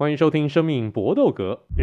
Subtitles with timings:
[0.00, 1.54] 欢迎收听《生命搏斗格》。
[1.74, 1.82] 我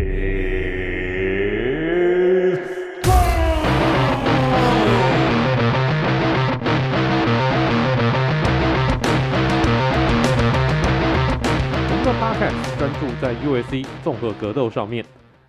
[11.91, 15.03] 们的 Podcast 专注在 UFC 综合格斗上面。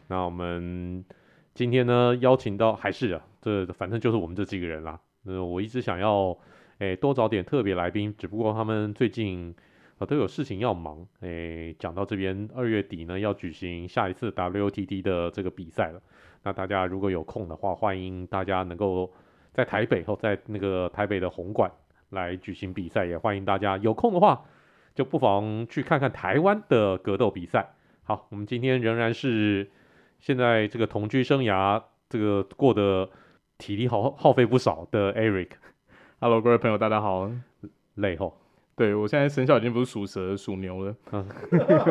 [0.08, 1.04] 那我们
[1.54, 4.98] 今天呢，邀请到还是啊，这反正就是我们这几个人啦。
[5.22, 6.36] 那，我一直想要
[6.78, 9.54] 诶多找点特别来宾，只不过他们最近。
[9.98, 11.06] 啊，都有事情要忙。
[11.20, 16.00] 诶、欸，讲到这边，二月底呢要举行下一次 WTT 的这个比赛了。
[16.42, 19.10] 那大家如果有空的话，欢迎大家能够
[19.52, 21.70] 在台北或在那个台北的红馆
[22.10, 24.44] 来举行比赛，也欢迎大家有空的话，
[24.94, 27.74] 就不妨去看看台湾的格斗比赛。
[28.04, 29.70] 好，我们今天仍然是
[30.20, 33.10] 现在这个同居生涯这个过得
[33.58, 35.52] 体力耗耗费不少的 Eric。
[36.20, 37.30] Hello，各位朋友，大家好。
[37.94, 38.45] 累吼。
[38.76, 40.94] 对，我现在生肖已经不是属蛇，属牛了。
[41.12, 41.26] 嗯，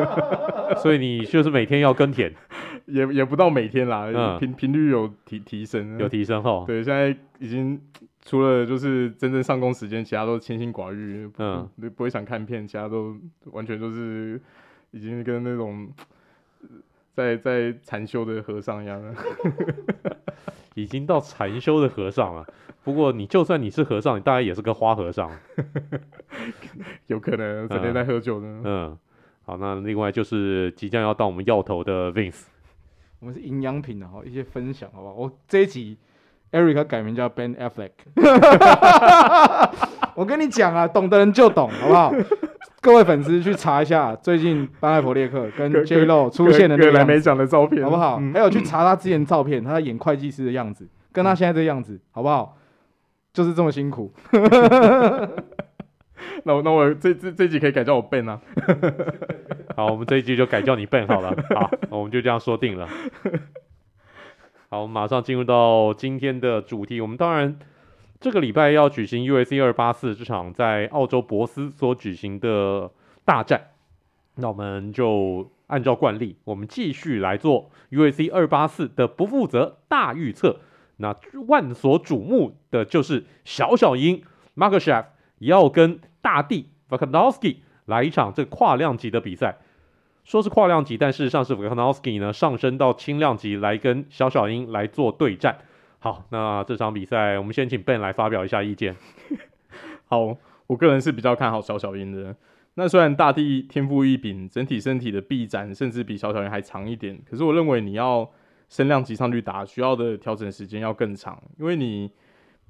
[0.78, 2.32] 所以你就是每天要耕田，
[2.86, 6.62] 也也不到每天啦，频频、嗯、率有提提升，有提升哈。
[6.64, 7.08] 对，现在
[7.40, 7.80] 已经
[8.24, 14.40] 除了就是真正上工时间，其他都清心寡欲，嗯，不，不会想看片，其他都完全都是
[14.92, 15.88] 已经跟那种
[17.14, 19.12] 在在禅修的和尚一样了，
[20.74, 22.46] 已经到禅修的和尚了。
[22.86, 25.28] 不过你就算你是和尚，你大概也是个花和尚，
[27.08, 28.62] 有可能整天在喝酒呢。
[28.64, 28.98] 嗯，
[29.44, 32.44] 好，那另外就是即将要到我们要头的 Vince，
[33.18, 35.14] 我们是营养品的哈，一些分享好不好？
[35.14, 35.98] 我这一集
[36.52, 37.90] Eric 改名叫 Ben Affleck，
[40.14, 42.14] 我跟你讲啊，懂的人就懂，好不好？
[42.80, 48.18] 各位粉丝去查一下最近班艾弗列克跟 J Lo 出现的那个来没讲的照片，好不好？
[48.20, 52.56] 嗯、还有去查他之前照片，他在演会计师的样子，跟他现在这个样子，好不好？
[53.36, 54.10] 就是这么辛苦，
[56.44, 58.40] 那我那我这这这集可以改叫我 Ben 啊，
[59.76, 62.88] 好，我们这一集就改叫你 Ben 好了， 好，我们就这样说定了。
[64.70, 66.98] 好，我们马上进入到今天的主题。
[67.02, 67.58] 我们当然
[68.20, 72.90] 这个礼拜要举行 UAC 二八四这场在澳洲博斯所举行的
[73.26, 73.72] 大战，
[74.36, 80.60] 那我们就按照惯例，我们继续来做 UAC 二八四的不负责大预测。
[80.98, 81.14] 那
[81.46, 84.22] 万所瞩目的就是小小鹰
[84.56, 85.04] Makhachev
[85.40, 89.58] 要跟大帝 Volkanovski 来一场这跨量级的比赛。
[90.24, 95.58] 说是跨量级，但事实上是 Volkanovski 呢上升到轻量级来跟小小鹰来做对战。
[95.98, 98.96] 好，那这场比赛我们先请 Ben 来发表一下意见。
[100.08, 100.36] 好，
[100.66, 102.34] 我个人是比较看好小小鹰的。
[102.74, 108.30] 那虽然大帝天赋异禀，整体身体的臂展甚至比小小鹰还长一点，可是我认为你要。
[108.68, 112.10] 升量级上去打，需要的调整时间要更长，因为你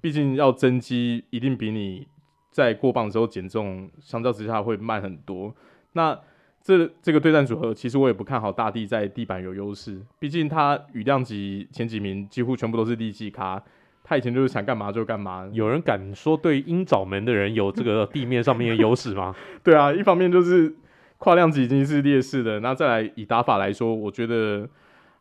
[0.00, 2.06] 毕竟要增肌，一定比你
[2.50, 5.54] 在过磅的时候减重，相较之下会慢很多。
[5.92, 6.16] 那
[6.62, 13.62] 这这个对战组合，其实我也不看好大地在地板有优势，毕竟他羽量级前几名几乎全部都是力气咖，
[14.04, 15.48] 他以前就是想干嘛就干嘛。
[15.52, 19.34] 有人敢说对鹰爪门的人有这个地面上面的优势吗？
[19.64, 20.74] 对啊，一方面就是
[21.16, 24.68] 跨量级已经是劣势的，那再来以打法来说，我觉得。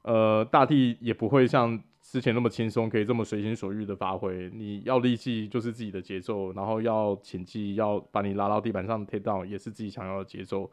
[0.06, 4.52] 呃，大地也不会像之前那么轻松，可以这么随心所欲的发挥。
[4.54, 10.70] 你要力气就是自己的节奏，然后要潜技，要把你拉到地板上 take down 也是自己想要的节奏，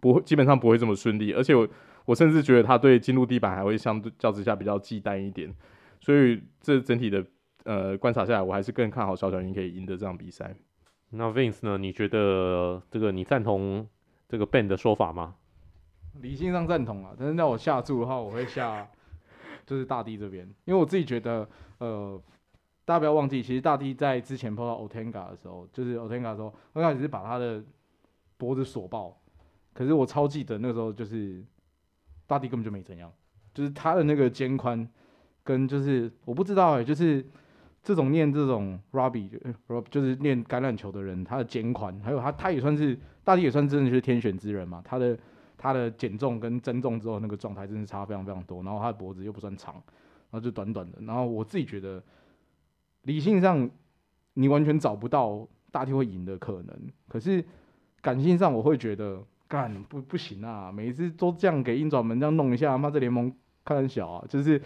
[0.00, 1.32] 不会基本上不会这么顺利。
[1.32, 1.68] 而且我
[2.06, 5.54] 我甚至觉得他对进入地板还会相对较之下比较忌惮一点。
[6.00, 7.24] 所以这整体的
[7.62, 10.52] 呃观察下来，我还是更看好小小云可以赢得这场比赛。
[11.10, 11.78] 那 Vince 呢？
[11.78, 13.86] 你觉得这个你赞同
[14.28, 15.36] 这个 Ben 的说法吗？
[16.20, 18.86] 理性上赞同啊，但是让我下注的话，我会下
[19.66, 22.20] 就是大地这边，因为我自己觉得，呃，
[22.84, 27.64] 大家不要忘记，其实大地在之前碰到 Ortega 的时候，就是 Ortega 的时候，刚开始是把他的
[28.36, 29.16] 脖子锁爆，
[29.72, 31.42] 可是我超记得那时候就是
[32.26, 33.10] 大地根本就没怎样，
[33.54, 34.86] 就是他的那个肩宽
[35.42, 37.24] 跟就是我不知道哎、就是
[37.82, 39.30] 这种练这种 Rugby
[39.90, 45.18] 就是练橄榄球的人，他的肩宽还有他他也算是大地也算真的是天选之人嘛，他的。
[45.62, 52.02] 他的减重跟增重之后那个状态真的差非常非常多，然后他的脖子又不算长，然后就短短的，然后我自己觉得
[53.02, 53.70] 理性上
[54.34, 56.76] 你完全找不到大帝会赢的可能，
[57.06, 57.44] 可是
[58.00, 63.32] 感性上我会觉得干不不行啊，每一次都这样给鹰爪门这样弄一下，妈这联盟
[63.64, 64.60] 开很小啊，就是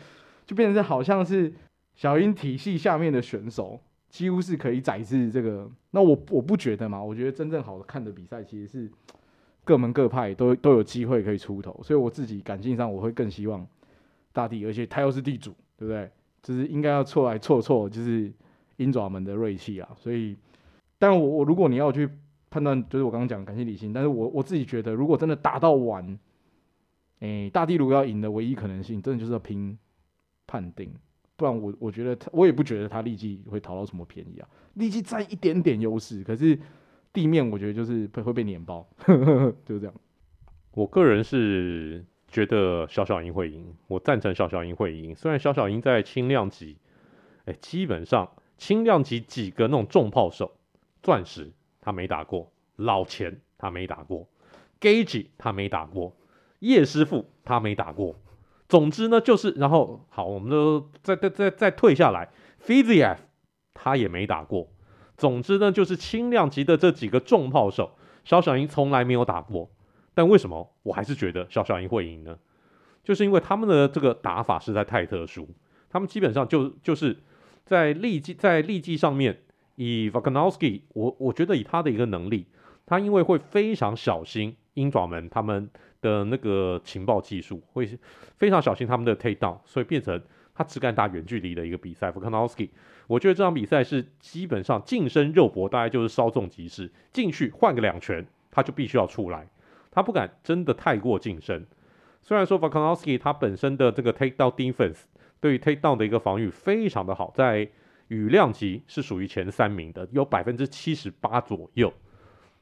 [0.47, 1.53] 就变成是好像是
[1.95, 3.79] 小鹰体系下面的选手
[4.09, 8.91] 几乎是可以宰制这个，那我我不觉得嘛，我觉得真正好看的比赛其实是。
[9.67, 13.67] 各门各派都都有机会可以出头，所以我自己感性上我会更希望
[14.33, 16.09] 大地，而且他又是地主，对不对？
[16.41, 18.33] 就是应该要错来错错，就是
[18.77, 19.89] 鹰爪门的锐气啊。
[19.97, 20.37] 所以，
[21.01, 22.09] 但我我如果你要去
[22.49, 26.07] 判断，就是我刚刚讲感性理性，但是我我自己觉得，如果真的打到完，
[27.19, 29.77] 哎、欸，大地如果要赢的唯一可能性，真的就是要拼
[30.47, 30.95] 判定，
[31.35, 34.49] 不然我我觉得他，我也不觉得他立即会讨到什么便宜啊。
[34.75, 36.57] 立即占一点点优势，可是
[37.17, 38.87] 地面我觉得就是会会被碾爆，
[39.65, 39.95] 就是这样。
[40.73, 45.17] 我个人是觉得小小鹰会赢，我赞成小小鹰会赢。
[45.17, 46.77] 虽然小小鹰在轻量级，
[47.47, 50.59] 哎、基本上轻量级几个那种重炮手，
[51.03, 54.29] 钻石他没打过，老钱他没打过
[54.79, 56.15] ，Gage 他没打过。
[56.59, 58.17] 叶师傅他没打过，
[58.69, 62.29] 总之呢就是，然后好，我们都再再再再退下来
[62.63, 63.17] ，Fiziev
[63.73, 64.69] 他也没打过，
[65.17, 67.93] 总之呢就是轻量级的这几个重炮手，
[68.25, 69.71] 小小鹰从来没有打过，
[70.15, 72.39] 但为什么我还是觉得小小鹰会赢呢？
[73.03, 75.49] 就是因为他们的这个打法实在太特殊，
[75.89, 77.17] 他们基本上就就是
[77.65, 79.39] 在力技在力技上面，
[79.77, 82.47] 以 Volkanovski 我我觉得以他的一个能力，
[82.85, 85.71] 他因为会非常小心鹰爪门他们。
[86.03, 87.99] 的那个情报技术会
[88.37, 90.23] 非常小心他们的 take down，所以变成
[90.57, 92.09] 他只敢打远距离的一个比赛。
[92.09, 92.71] f o k a n o w s k i
[93.07, 99.47] 我觉得这场比赛是基本上近身肉搏，大概就是稍纵即逝，进去换个两拳他就必须要出来，
[99.91, 101.67] 他不敢真的太过近身。
[102.23, 105.03] 虽然说 f o k a n o w s k i 他本身的这个 take down defense
[105.41, 107.69] 对于 take down 的一个防御非常的好，在
[108.09, 111.93] 羽量级是属于前三名的，有百分之七十八左右，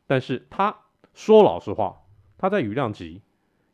[0.07, 0.77] 但是他
[1.15, 2.03] 说老实话，
[2.37, 3.23] 他在羽量级。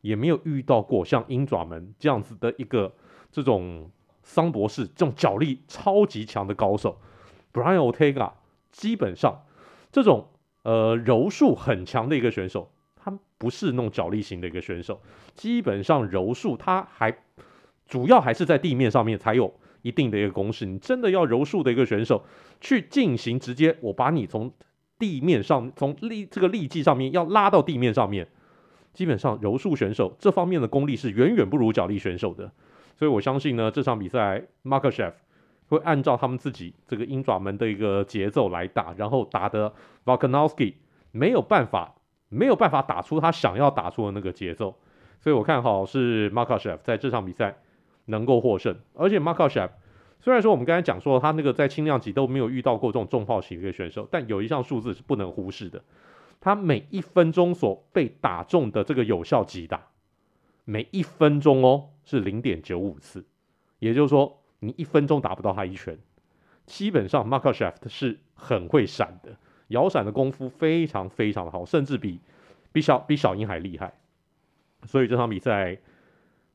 [0.03, 2.91] 也没有遇到过像鹰爪门这样子的一个
[3.31, 3.91] 这种
[4.31, 6.97] 桑博士这种脚力超级强的高手
[7.53, 8.31] ，Brian Otega，
[8.71, 9.43] 基本上
[9.91, 10.29] 这种
[10.63, 15.03] 呃柔术很强的一个选手，他不是那种脚力型的一个选手，
[15.35, 17.13] 基本上柔术他还
[17.89, 20.65] 主要还是在地面上面才有一定的一个攻势。
[20.65, 22.25] 你真的要柔术的一个选手
[22.61, 24.53] 去进行直接，我把你从
[24.97, 28.29] 地面上从力这个力技上面要拉到地面上面。
[28.93, 32.53] 基本上柔术选手这方面的功力是远远不如脚力选手的，
[33.01, 35.15] 所以我相信呢，这场比赛 Makhachev
[35.69, 39.71] 会按照他们自己这个鹰爪门的一个节奏来打，然后打的
[40.05, 40.75] v o l k a n o w s k i
[41.11, 41.95] 没有办法
[42.29, 44.77] 没有办法打出他想要打出的那个节奏，
[45.19, 47.57] 所以我看好是 Makhachev 在这场比赛
[48.05, 49.71] 能够获胜，而且 Makhachev
[50.21, 55.83] 虽然说我们刚才讲说他那个在轻量级都没有遇到过这种重炮型的一个选手，但有一项数字是不能忽视的。
[56.39, 59.87] 他每一分钟所被打中的这个有效击打，
[60.67, 63.25] 每一分钟哦是零点九五次，
[63.79, 65.99] 也就是说你一分钟打不到他一拳。
[66.67, 69.37] 基本上 Makhachev 是很会闪的，
[69.69, 72.21] 摇闪的功夫非常非常的好，甚至比
[72.71, 73.93] 比小比小鹰还厉害。
[74.85, 75.79] 所以这场比赛，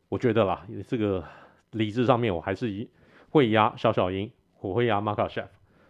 [0.08, 1.24] 我觉得啦，这个
[1.72, 2.88] 理智上面我还是
[3.30, 4.32] 会压小小鹰，
[4.62, 5.48] 我会压 Makhachev。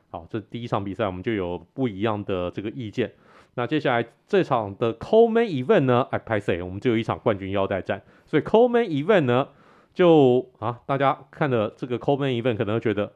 [0.10, 3.13] 好，这第一场比赛我们就有不一样的这个意见。
[3.57, 6.06] 那接下来这场的 Co-Main Event 呢？
[6.12, 9.48] 哎，拍谢，我们就有一场冠军腰带战，所以 Co-Main Event 呢，
[9.94, 13.13] 就啊，大家看了这个 Co-Main Event 可能觉得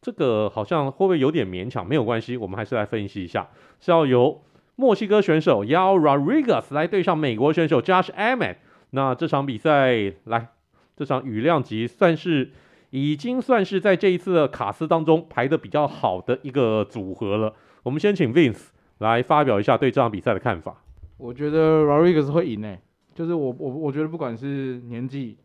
[0.00, 1.84] 这个好像会不会有点勉强？
[1.84, 3.48] 没有关系，我们还是来分析一下，
[3.80, 4.40] 是要由
[4.76, 8.56] 墨西哥选手 Yair Rodriguez 来对上美国选手 Josh Emmett。
[8.90, 10.50] 那这场比赛来，
[10.96, 12.52] 这场羽量级算是
[12.90, 17.52] 已经算是在这一次的卡斯当中排的比较好的一个组合了。
[17.82, 18.68] 我们先请 Vince。
[18.98, 20.82] 来发表一下对这场比赛的看法。
[21.18, 22.80] 我觉得 Rodriguez 会赢诶、
[23.14, 25.38] 就是我我我觉得不管是年纪、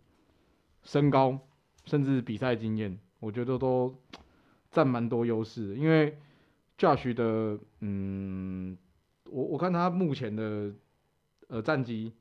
[0.83, 1.39] 身高，
[1.85, 3.95] 甚至比赛经验，我觉得都
[4.69, 5.75] 占蛮多优势。
[5.75, 6.17] 因为
[6.77, 8.77] Josh 的，嗯，
[9.29, 10.73] 我我看他目前的
[11.47, 12.11] 呃战绩，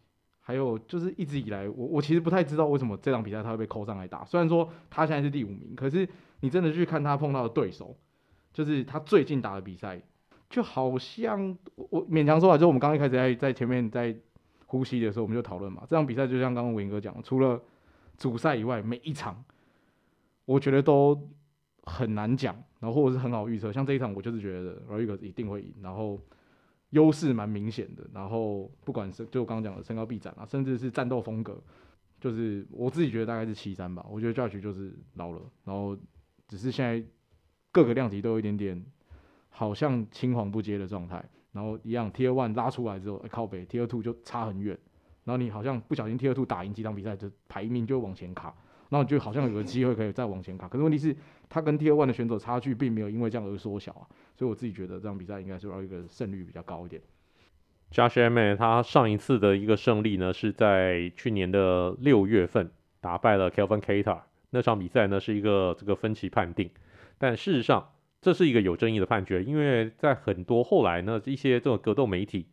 [0.41, 4.25] 还有就是一直以来，我我其实不太知道为什么这场比赛他会被扣上来打。
[4.25, 6.09] 虽然说他现在是第五名，可是
[6.41, 7.97] 你真的去看他碰到的对手，
[8.53, 10.01] 就是他最近打的比赛。
[10.51, 14.15] 就好像我勉强说啊，就我们刚一开始在在前面在
[14.67, 15.85] 呼吸的时候，我们就讨论嘛。
[15.89, 17.63] 这场比赛就像刚刚文哥讲，除了
[18.19, 19.45] 主赛以外，每一场
[20.45, 21.29] 我觉得都
[21.85, 23.73] 很难讲，然后或者是很好预测。
[23.73, 26.21] 像这一场，我就是觉得 Rodriguez 一定会赢，然后
[26.91, 28.05] 优势蛮明显的。
[28.13, 31.63] 然后不管是就我刚刚讲的身高臂展啊，甚至是战斗风格，
[32.21, 34.05] 就是我自己觉得大概是七三吧。
[34.11, 35.97] 我觉得 Josh 就是老了，然后
[36.49, 37.01] 只是现在
[37.71, 38.85] 各个量级都有一点点。
[39.51, 44.79] 好像青黄不接的状态，然后一样，T 二 One 拉出来之后，欸、靠北，T 二 Two 就差很远，
[45.25, 48.55] 然后你好像不小心 Tier Two 打赢几场比赛，就排名就往前卡，
[48.89, 50.67] 然后你就好像有个机会可以再往前卡。
[50.67, 51.15] 可是问题是，
[51.49, 57.03] 他跟 T 二 One 的选手差距并没有因为这样而缩小啊，所以我自己觉得这场比赛应该是要一个胜率比较高一点。
[57.93, 66.71] Josh m a 他上一次的一个胜利呢，是在去年的六月份打败了 Calvin Kattar，那场比赛呢是一个这个分歧判定，
[67.19, 67.91] 但事实上。
[68.21, 72.47] 这是一个有争议的判决，因为在很多后来呢，一些这种格斗媒体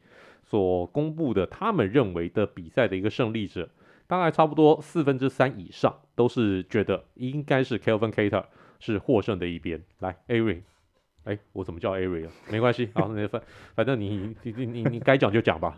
[0.44, 3.70] 所公布的，他们认为的比赛的一个胜利者，
[4.08, 8.46] 大概差不多四分之三以上都是觉得应该是 Kelvin Kater
[8.80, 9.84] 是获胜的一边。
[10.00, 10.62] 来，Ari，
[11.26, 12.32] 哎，我怎么叫 Ari 了？
[12.50, 13.42] 没关系，好，那反
[13.76, 15.78] 反正你你你你你该讲就讲吧。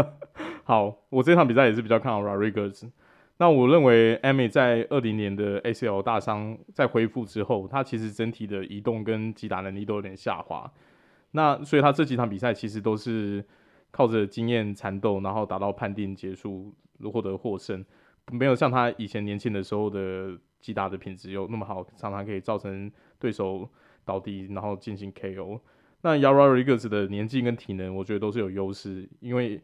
[0.64, 2.86] 好，我这场比赛也是比较看好 Rodriguez。
[3.42, 10.72] 那我认为艾米在二零年的 ACL 大伤在恢复之后，他其实整体的移动跟击打能力都有点下滑。
[11.32, 13.44] 那所以他这几场比赛其实都是
[13.90, 16.72] 靠着经验缠斗，然后达到判定结束，
[17.12, 17.84] 获得获胜，
[18.30, 23.68] 没有像他以前年轻的时候的击打的品质有那么好，常常可以造成对手
[24.04, 25.58] 倒地，然后进行 KO。
[26.02, 29.60] 那 Yair Rodriguez 的年纪跟体能，我觉得都是有优势，因为。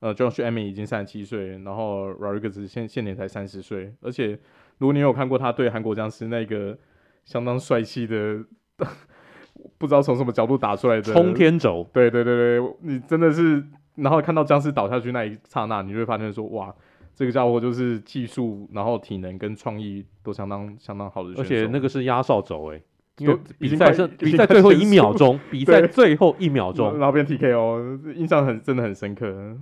[0.00, 4.38] 呃，Josh Emmett 已经三十七岁，然后 Rodriguez 现现年才三十岁，而且
[4.78, 6.76] 如果你有看过他对韩国僵尸那个
[7.24, 8.42] 相当帅气的，
[9.76, 13.62] 不知道从什么角度打出来的冲天轴，对对对对，你真的是，
[13.96, 16.74] 然后看到僵尸倒下去那一刹那，你就会发现说，哇，
[17.14, 22.82] 这个家伙就是技术，然后体能跟创意都相当相当好的，而且那个是压哨轴诶。
[23.18, 29.58] 因为比赛是比赛最后一秒钟，比 赛最后一秒钟，然后变 TKO，印象很真的很深刻。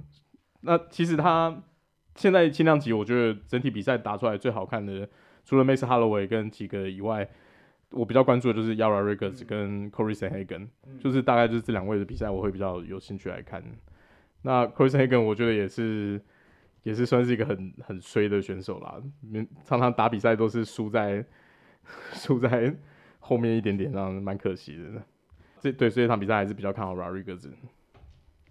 [0.62, 1.62] 那其实他
[2.14, 5.08] 现在轻量级，我觉得整体比赛打出来最好看的，
[5.44, 7.28] 除了 Max Holloway 跟几个以外，
[7.90, 13.62] 我比较关注的就是 Yair Rodriguez 跟 Cory Sandhagen，就是大概就是这两位的比赛，我会比较有兴趣来看。
[14.42, 16.20] 那 Cory Sandhagen 我觉得也是
[16.82, 19.00] 也是算是一个很很衰的选手啦，
[19.64, 21.24] 常常打比赛都是输在
[22.12, 22.74] 输在
[23.20, 25.02] 后面一点点，这样蛮可惜的。
[25.60, 27.48] 这对这一场比赛还是比较看好 Rodriguez。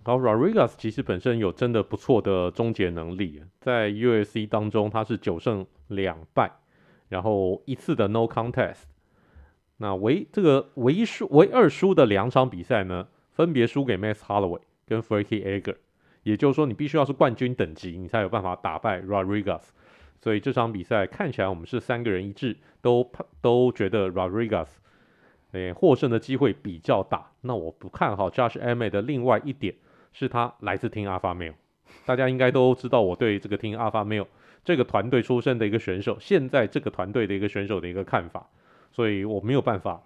[0.08, 6.50] 然后 Rodriguez 其实本身有真的不错的终结能力，在 UFC 当中他是九胜两败，
[7.10, 8.84] 然后一次的 No Contest。
[9.80, 15.76] 那唯这个唯一输唯二输的两场比赛呢，分别输给 Max Holloway 跟 Frankie Edgar。
[16.24, 19.64] 也就是说，你必须要是冠军等级，你才有办法打败 Rodriguez。
[20.22, 23.12] 所以这场比赛看起来我们是三个人一致，都
[23.42, 24.68] 都觉得 Rodriguez
[25.52, 27.30] 诶获胜的机会比较大。
[27.42, 29.76] 那我不看好 Josh Emmett 的另外一点。
[30.14, 31.54] 是他来自 Team Alpha Male，
[32.06, 34.28] 大家应该都知道我对这个 Team Alpha Male
[34.64, 38.50] 这个团队出身的一个选手，现在这个团队的一个选手的一个看法，
[38.92, 40.02] 所以我没有办法，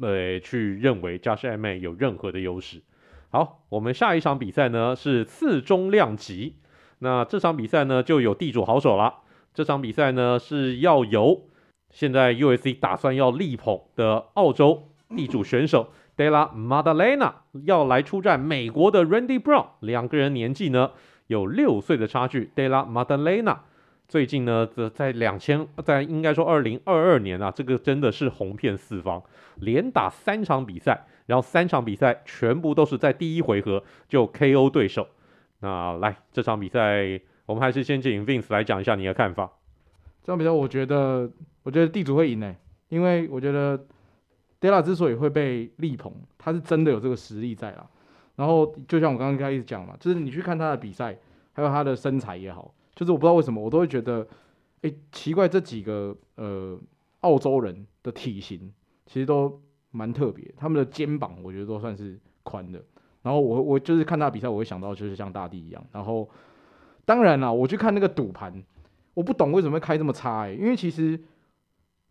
[0.00, 2.82] 呃，去认为 Josh Emmett 有任何的优势。
[3.30, 6.56] 好，我们下一场比赛呢是次中量级，
[6.98, 9.20] 那这场比赛呢就有地主好手了。
[9.54, 11.48] 这场比赛呢是要由
[11.90, 15.92] 现在 USC 打算要力捧的澳洲地主选手。
[16.22, 17.32] Della Madalena
[17.64, 20.92] 要来出战美国的 Randy Brown，两个人年纪呢
[21.26, 22.52] 有六岁的差距。
[22.54, 23.58] Della Madalena
[24.06, 29.20] 最近呢，则在两千，在应该说二零二二年啊，这个真的是红遍四方，
[29.56, 35.08] 连打三场比赛，然后三场比赛全部都是在第一回合就 KO 对手。
[35.58, 39.50] 那来这场比赛，我们还是先请 Vince 来讲一下你的看法。
[40.22, 41.28] 这场比赛，我觉得，
[41.64, 42.54] 我觉得地主会赢诶，
[42.90, 43.84] 因为我觉得。
[44.62, 47.84] Della 之所以会被力捧，他是真的有这个实力在啦。
[48.36, 51.18] 然后就像我刚刚开始讲嘛，就是你去看他的比赛，
[51.52, 54.24] 还有他的身材也好，就是我不知道为什么，我都会觉得，
[54.82, 56.78] 哎、奇怪，这几个呃
[57.22, 58.72] 澳洲人的体型
[59.04, 62.80] 其实都蛮特别，他们的肩膀我觉得都算是宽的。
[63.22, 65.84] 然后我我就是看他比赛，我会想到就是像大地一样。
[65.90, 66.30] 然后
[67.04, 68.62] 当然啦，我去看那个赌盘，
[69.14, 71.18] 我不懂为什么会开这么差哎、因为其实。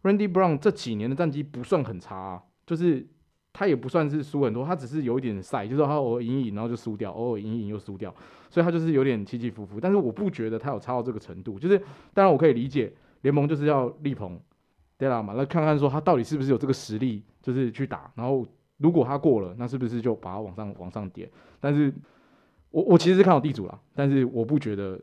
[0.04, 3.06] Randy Brown 这几年的战绩不算很差啊，就是
[3.54, 8.14] 他也不算是输很多，他只是有一点赛，就是他偶尔赢赢，然后就输掉，偶尔赢赢又输掉，
[8.50, 9.80] 所以他就是有点起起伏伏。
[9.80, 11.78] 但是我不觉得他有差到这个程度，就是
[12.14, 12.92] 当然我可以理解
[13.22, 14.40] 联盟就是要力捧
[14.98, 18.12] Della 嘛，那看看说他到底是不是有这个实力，就是去打。
[18.16, 18.46] 然后
[18.78, 21.30] 如果他过了，那是不是就把他往上往上点？
[21.60, 21.94] 但是
[22.72, 25.00] 我我其实是看好地主啦，但是我不觉得。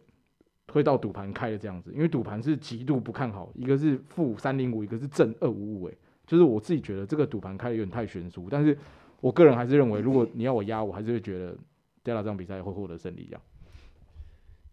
[0.69, 5.95] 推到赌盘开的这样子，因为赌盘是极度不看好，一个是负三零五，一个是正二五五，哎，
[6.27, 8.79] 就是我自己觉得这个赌盘开的有点太悬殊，但是
[9.21, 11.55] 我个人还是认为，如果你要我压，我还是会觉得
[12.05, 13.41] Della 这场比赛会获得胜利这样。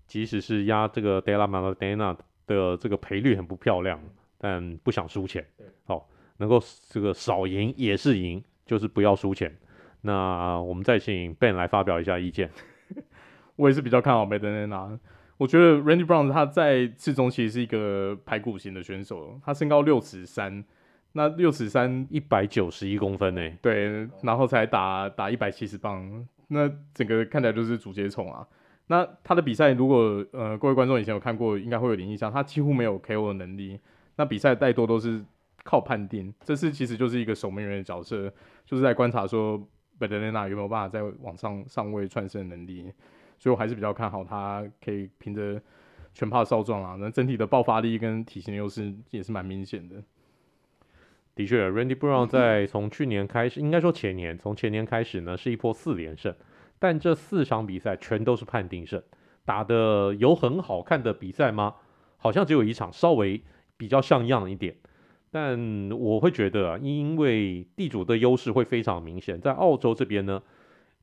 [0.05, 3.97] 即使是压这个 Della Maddalena 的这个赔率很不漂亮，
[4.37, 5.43] 但不想输钱，
[5.85, 6.03] 好、哦，
[6.37, 9.57] 能够这个少赢也是赢，就是不要输钱。
[10.01, 12.51] 那我们再请 Ben 来发表一下意见。
[13.55, 14.99] 我也是比较看好 Maddalena。
[15.37, 20.63] 我觉得 Randy Brown 他在次中其实是一个排骨型的选手，他身高六尺三，
[21.11, 28.47] 那六尺三一百九十一公分呢，对，然后才打打一百七十磅，那整个看起来就是竹节虫啊。
[28.87, 33.79] 那他的比赛如果呃各位观众以前有看过，应该会有点印象，他几乎没有 KO 的能力，
[34.15, 35.21] 那比赛大多都是
[35.63, 38.31] 靠判定，这次其实就是一个守门员的角色，
[38.65, 39.59] 就是在观察说
[39.99, 42.91] Maddalena 有没有办法在往上上位窜升的能力。
[43.37, 45.61] 所以我还是比较看好他，可以凭着
[46.13, 50.03] 全帕少壮啊，那整体的爆发力跟体型优势也是蛮明显的。
[51.35, 56.33] 的确，Randy Brown 在从去年开始，应该说前年，从前年开始呢，是一波四连胜，
[56.79, 59.03] 但这四场比赛全都是判定胜，
[59.43, 61.75] 打的有很好看的比赛吗？
[62.17, 63.43] 好像只有一场稍微
[63.75, 64.77] 比较像样一点，
[65.29, 70.41] 但我会觉得啊，因为地主的优势会非常明显，在澳洲这边呢，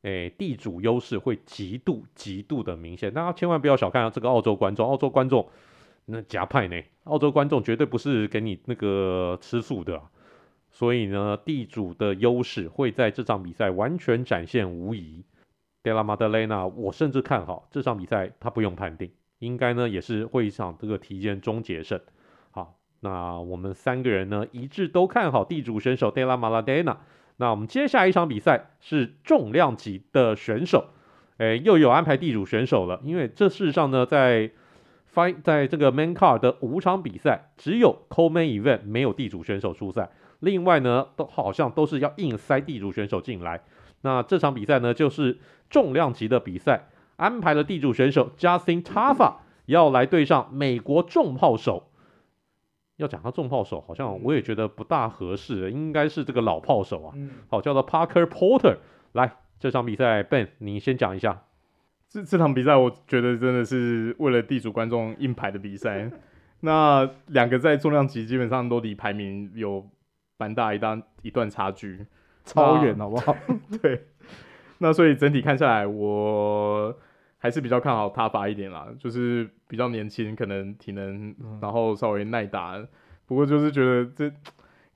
[0.03, 5.49] 诶，地主优势会极度极度的明显，大家千万不要小看这个澳洲观众，澳洲观众
[6.07, 10.03] 那夹派呢，澳洲观众绝对不是给你那个吃素的。
[10.73, 15.25] 所以呢，地主的优势会在这场比赛完全展现无疑。
[15.83, 22.01] 德拉马德雷纳我甚至看好这场比赛他不用判定，应该呢也是会一场这个提前终结胜。
[22.51, 26.97] 好，那我们三个人呢一致都看好地主选手 Della Maddalena。
[27.37, 30.87] 那我们接下来一场比赛是重量级的选手，
[31.39, 34.51] 诶，又有安排地主选手了，因为这事实上呢在
[35.15, 40.11] Fight 在这个 Main Card 的五场比赛，只有 Co-Main Event 没有地主选手出赛。
[40.41, 43.61] 另外呢，都好像都是要硬塞地主选手进来。
[44.01, 45.39] 那这场比赛呢，就是
[45.71, 49.35] 重量级的比赛，安排了地主选手 Justin Tafa
[49.67, 51.89] 要来对上美国重炮手。
[52.97, 57.15] 要讲他重炮手，好像我也觉得不大合适，应该是这个老炮手啊。
[57.49, 58.77] 好，叫做 Parker Porter。
[59.13, 61.43] 来，这场比赛，Ben，你先讲一下。
[62.09, 66.11] 这这场比赛，我觉得真的是为了地主观众硬排的比赛。
[66.61, 69.89] 那两个在重量级基本上都离排名有。
[70.39, 72.05] 蛮大一段一段差距，
[72.45, 73.37] 超远好不好？
[73.81, 74.09] 对，
[74.79, 76.93] 那所以整体看下来，我
[77.43, 82.81] 还是比较看好他发一点啦，就是比较年轻，可能体能，嗯、然后稍微耐打。
[83.27, 84.33] 不过就是觉得这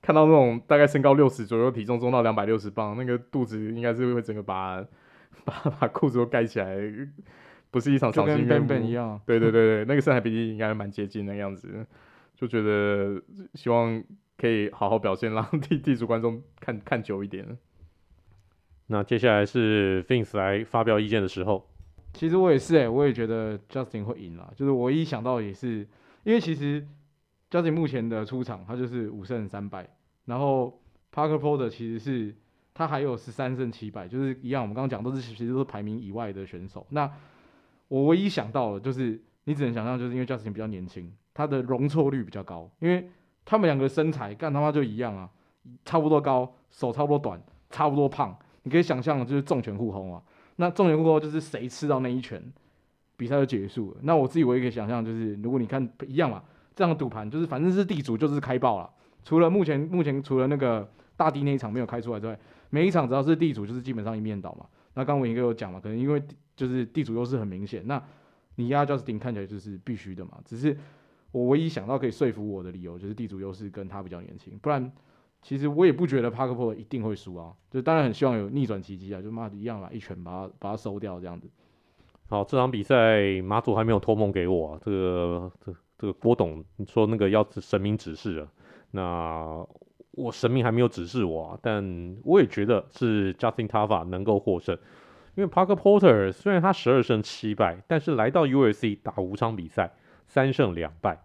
[0.01, 4.81] 看到那种大概身高六十左右，体重重到两百六十磅，那个肚子应该是会整个把
[5.43, 6.77] 把把裤子都盖起来，
[7.69, 9.19] 不是一场赏心悦目一样。
[9.25, 11.85] 对对 对对，那个身材比例应该蛮接近的样子，
[12.33, 13.21] 就觉得
[13.53, 14.01] 希望。
[14.39, 17.57] 可以好好表现，让 地地主观众看看久一点。
[18.85, 21.67] 那接下来是 Vince 来发表意见的时候。
[22.17, 24.51] 其实我也是哎、欸，我也觉得 Justin 会赢啦。
[24.55, 25.87] 就是我一想到也是，
[26.23, 26.83] 因为其实
[27.51, 29.87] Justin 目前的出场他就是五胜三败，
[30.25, 30.81] 然后
[31.13, 32.35] Parker Porter 其实是
[32.73, 34.63] 他还有十三胜七败，就是一样。
[34.63, 36.85] 我们刚刚讲都是其实都是排名以外的选手。
[36.89, 37.07] 那
[37.87, 43.09] 我唯一想到的就是，你只能想象，就是因为 Justin 比较年轻，他的容错率比较高，因为。
[43.49, 45.29] 他们两个身材干他妈就一样啊，
[45.85, 48.37] 差不多高，手差不多短，差不多胖。
[48.63, 50.21] 你可以想象，就是重拳互轰啊。
[50.57, 52.39] 那重点过后就是谁吃到那一拳，
[53.15, 53.97] 比赛就结束了。
[54.03, 56.43] 那我自己唯一可以想象就是，如果你看一样嘛，
[56.75, 58.89] 这样的赌盘就是反正是地主就是开爆了。
[59.23, 62.37] 除了目前目前除了那个大地那一场没有开出来之外，
[62.69, 64.65] 每一场只要是地主就是基本上一面倒嘛。
[64.93, 66.21] 那刚刚我应该有讲嘛，可能因为
[66.55, 68.03] 就是地主优势很明显，那
[68.55, 70.77] 你压 Justin 看起来就是必须的嘛，只是。
[71.33, 74.91] 我唯一想到可以说服我的理由，就是地主优势跟他比较年轻，不然
[75.47, 77.53] 其实我也不觉得 Parker 一定会输啊。
[77.71, 81.49] 就当然很希望有逆转奇迹啊，就妈的一样嘛，一拳把他把他收掉这样子。
[82.27, 88.47] 好，这场比赛马祖还没有托梦给我，啊，这个这这个郭董说那个要神明指示啊，
[88.91, 89.65] 那
[90.11, 94.77] 我神明还没有指示我，啊，但我也觉得是 Justin Tafa 能够获胜，
[95.35, 99.93] 因为 Parker Porter 虽然他十二胜七败，但是来到 UFC 打五场比赛，
[100.27, 101.23] 三胜两败。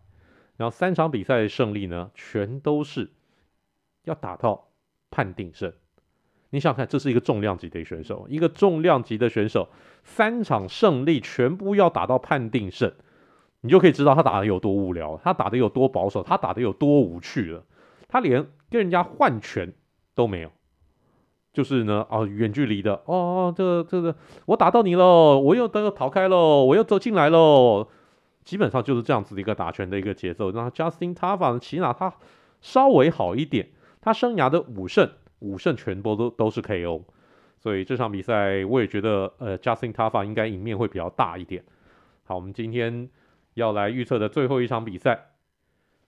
[0.58, 3.10] 然后三场比赛的胜利呢，全都是
[4.04, 4.68] 要打到
[5.10, 5.72] 判定胜。
[6.50, 9.68] 你想想看，这是一个重量级的选手，一个重量级的选手，
[10.04, 12.92] 三场胜利全部要打到判定胜，
[13.62, 17.64] 你就可以知道他打的有多无聊，他打的有多保守，他打的有多无趣了。
[18.08, 19.72] 他连跟人家换拳
[20.14, 20.52] 都没有，
[21.54, 27.88] 就是呢，哦，远距离的，哦，这个这个，我打到你喽，我又得逃开喽，我又走进来喽。
[28.44, 30.52] 基本上就是这样子的一个打拳的一个节奏。
[30.52, 32.12] 那 Justin Tafa，起码他
[32.60, 33.70] 稍微好一点，
[34.02, 37.02] 他生涯的五胜五胜全部都都是 KO，
[37.58, 41.64] 所以这场比赛我也觉得呃 Justin Tafa 应该赢面会比较大一点。
[42.24, 43.08] 好，我们今天
[43.54, 45.30] 要来预测的最后一场比赛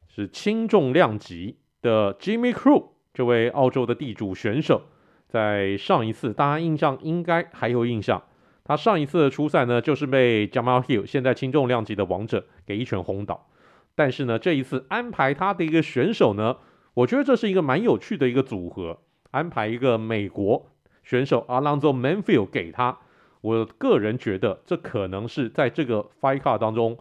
[0.08, 4.82] 是轻重量级的 Jimmy Crute 这位澳洲的地主选手，
[5.28, 8.22] 在上一次大家印象应该还有印象。
[8.64, 13.48] 他上一次的出赛呢，就是被 Jamal Hill 现在轻重量级的王者给一拳轰倒。
[13.94, 16.56] 但是呢，这一次安排他的一个选手呢，
[16.94, 20.66] 我觉得这是一个蛮有趣的一个组合，安排一个美国
[21.02, 22.98] 选手 Alonzo Manfield 给他。
[23.40, 26.98] 我个人觉得这可能是在这个 Fight Card 当中，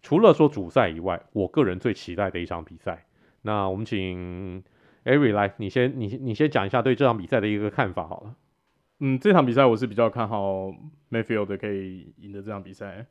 [0.00, 3.04] 除了说主赛以外，我个人最期待的一场比赛。
[3.42, 4.62] 那我们请
[5.04, 8.34] Ari 来，你先你你先讲一下对这场比赛的一个看法好了。
[9.00, 10.72] 嗯，这场比赛我是比较看好
[11.10, 13.06] Manfield 可以赢得这场比赛。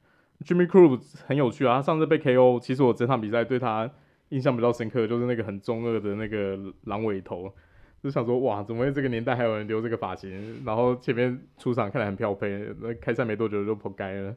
[0.46, 3.92] Jimmy Cruz 很有趣啊，他上次被 KO，其实我整场比赛对他
[4.30, 7.54] 印象比较深刻，就是那个很中二的那个狼尾头，
[8.02, 10.64] 就想说哇，怎么会这个年代还有人留这个发型？
[10.66, 14.36] 然后前面出场看来很漂配，那开赛没多久就扑街了。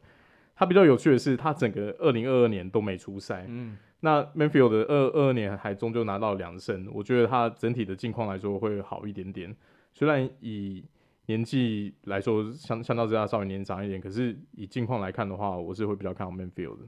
[0.55, 3.47] 他比较有趣的是，他整个二零二二年都没出赛。
[3.49, 9.55] 嗯，那 Manfield 的二二二年还终究拿到两胜，我觉得他整体的境况来说会好一点点。
[9.95, 10.85] 虽然以
[11.27, 16.85] 年纪来说相相较之下稍微年长一点，可是以近况来看的话，我是会比较看好 Manfield 的。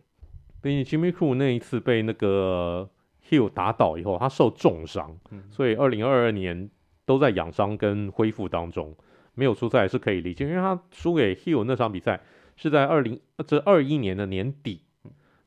[0.65, 2.89] 毕竟 Jimmy Crute 那一次被那个
[3.29, 6.71] Hill 打倒以后，他受重伤，嗯、所以二零二二年
[7.05, 8.97] 都在养伤跟恢复当中，
[9.35, 12.19] 没有出赛是可以理解，因为他输给 Hill 那场比赛
[12.57, 14.81] 是在二零这二一年的年底，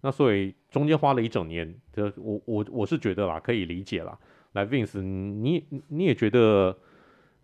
[0.02, 4.16] 那所以中间花了一整年，这我我我是觉得啦，可以理解啦。
[4.52, 6.78] 来 Vince，你你也觉得？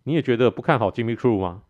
[0.06, 1.62] 你也觉得不看好 Jimmy Crute 吗？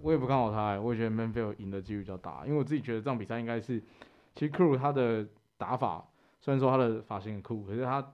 [0.00, 3.78] 我也不看好他、欸，我也觉得 Manfield 赢的几率比较大，因为我自己觉得这场比赛应该是，
[4.34, 5.26] 其实 Crute 他的
[5.62, 6.04] 打法
[6.40, 8.12] 虽然说他的发型很酷，可是他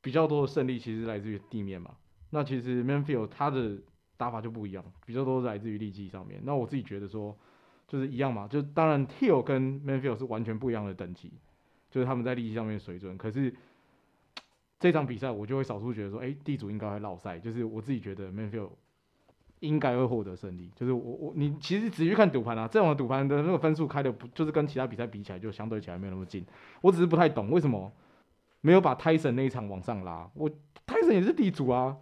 [0.00, 1.94] 比较多的胜利其实来自于地面嘛。
[2.30, 3.78] 那其实 Manfield 他的
[4.16, 6.40] 打法就不一样，比较多是来自于力气上面。
[6.42, 7.38] 那我自己觉得说，
[7.86, 11.32] 就是一样嘛，就当然 Hill 跟 Manfield 是完全不一样的等级，
[11.88, 13.16] 就是他们在力气上面水准。
[13.16, 13.54] 可是
[14.80, 18.70] 这场比赛我就会少数觉得说，哎、地主应该会落赛，就是我自己觉得 Manfield。
[19.60, 26.44] 应该会获得胜利，就是我我你其实仔细看赌盘啊，这种赌盘的那个分数开的不就是跟其他比赛比起来就相对起来没有那么近。
[26.82, 27.90] 我只是不太懂为什么
[28.60, 30.30] 没有把泰森那一场往上拉。
[30.34, 30.50] 我
[30.84, 31.96] 泰森也是地主啊，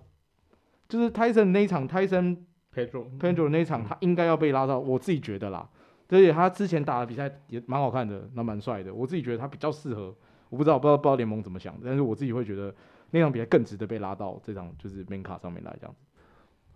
[0.89, 5.69] 就是泰森那一场泰森 Pedro Pedro 那一场他应该要被拉到，我自己觉得啦。
[6.09, 8.95] 而且他之前打的比赛也蛮好看的，那蛮帅的。
[8.95, 10.15] 我自己觉得他比较适合，
[10.49, 12.73] 我不知道不知道不知道联盟怎么想的，但是我自己会觉得
[13.11, 16.04] 那场比赛更值得被拉到这场就是 main 卡上面来这样子。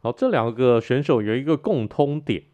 [0.00, 2.44] 好，这两个选手有一个共通点，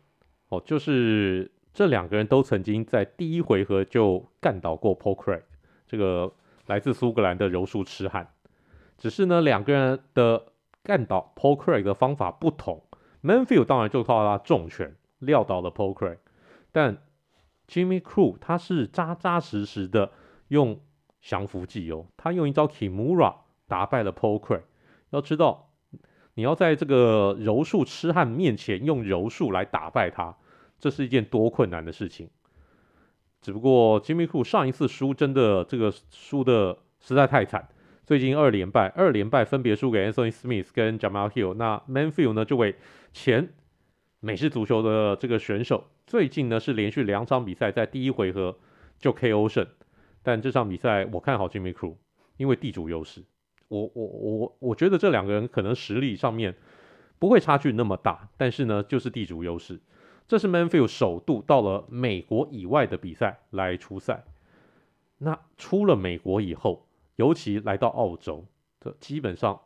[0.48, 5.42] 哦，就是这两个人都曾经在第一回合就干倒过 Pocray，
[5.86, 6.32] 这个
[6.66, 8.32] 来自苏格兰的柔术痴汉。
[8.96, 10.46] 只是呢，两个人的
[10.82, 12.82] 干倒 Pocray 的方法不同。
[13.22, 16.16] Manfield 当然就靠他重拳撂倒了 Pocray，
[16.72, 16.96] 但
[17.68, 20.12] Jimmy Crew 他是扎扎实实的
[20.48, 20.80] 用
[21.20, 23.34] 降服技哦，他用一招 Kimura
[23.68, 24.62] 打败了 Pocray。
[25.10, 25.72] 要知道。
[26.34, 30.36] 你要在这个柔术痴汉面前用柔术来打败他，
[30.78, 32.28] 这是一件多困难的事情。
[33.40, 37.68] 只不过 Jimmy Crute 上一次输真的这个输的实在太惨，
[38.04, 41.54] 最近二连败，二连败分别输给 Anthony Smith 跟 Jamal Hill。
[41.54, 42.74] 那 Manfield 呢，这位
[43.12, 43.50] 前
[44.20, 48.58] 美式足球的这个选手，最近呢是连续两场比赛在第一回合
[48.98, 49.66] 就 KO 胜，
[50.22, 51.96] 但这场比赛我看好 Jimmy Crute，
[52.38, 53.22] 因为地主优势。
[53.68, 56.54] 我我我我觉得这两个人可能实力上面
[57.18, 59.80] 不会差距那么大，但是呢，就是地主优势。
[60.26, 64.24] 这是 Manfield 首度到了美国以外的比赛来出赛。
[65.18, 68.44] 那出了美国以后，尤其来到澳洲，
[68.80, 69.60] 这基本上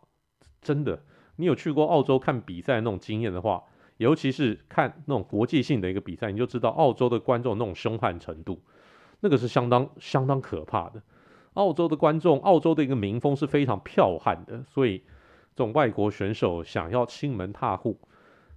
[0.61, 1.03] 真的，
[1.37, 3.65] 你有去过澳洲看比赛那种经验的话，
[3.97, 8.61] 尤其是看那种国际性的一个比赛，你就知道澳洲的观众那种凶悍程度，
[9.21, 11.03] 那个是相当相当可怕的。
[11.59, 14.99] 澳洲的观众，澳洲的一个民风是非常剽悍的，所以
[15.57, 17.99] 这种外国选手想要亲门踏户，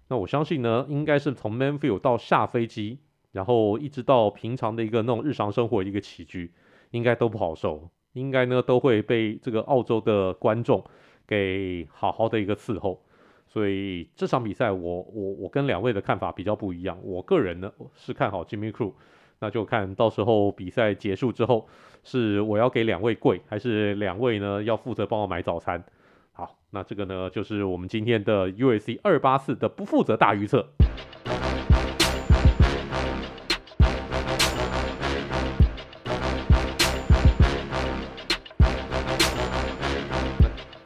[0.07, 2.99] 那我相信呢，应该是从 Manfield 到下飞机，
[3.31, 6.53] 然后一直到平常的一个那种日常生活的一个起居，
[6.91, 10.83] 应该都不好受，应该呢都会被这个澳洲的观众
[11.25, 13.01] 给好好的一个伺候，
[13.47, 18.93] 所以这场比赛我我我跟两位的看法比较不一样，我个人呢是看好 Jimmy Crew，。
[19.43, 21.67] 那就看到时候比赛结束之后，
[22.03, 25.83] 是我要给两位跪，还是两位呢要负责帮我买早餐？
[26.33, 30.67] 好，那这个呢就是我们今天的 UFC 二八四的不负责大预测。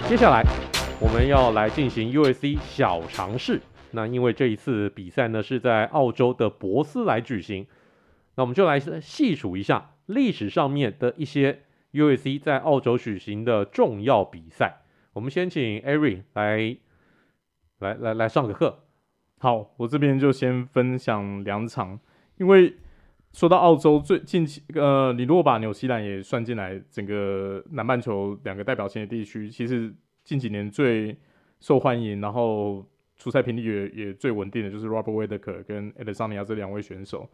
[0.08, 0.44] 接下来
[1.02, 3.62] 我们要来进行 UFC 小尝试。
[3.92, 7.66] 那因为这一次比赛呢是在澳洲的博斯来举行。
[8.36, 11.64] 那我们就来细数一下历史上面的一些
[11.94, 14.82] UAC 在澳洲举行的重要比赛。
[15.14, 16.78] 我们先请 Ari 来
[17.80, 18.84] 来来来上个课。
[19.38, 22.00] 好，我这边就先分享两场，
[22.38, 22.76] 因为
[23.34, 31.16] 说到澳洲最近期，呃，你如果把纽西兰也算进来，整个南半球两个代表性的地区，其实近几年最
[31.60, 32.86] 受欢迎，然后
[33.18, 37.30] 出赛频率也也最稳定的就是 Robert Whittaker 跟 Adesanya 这两位选手。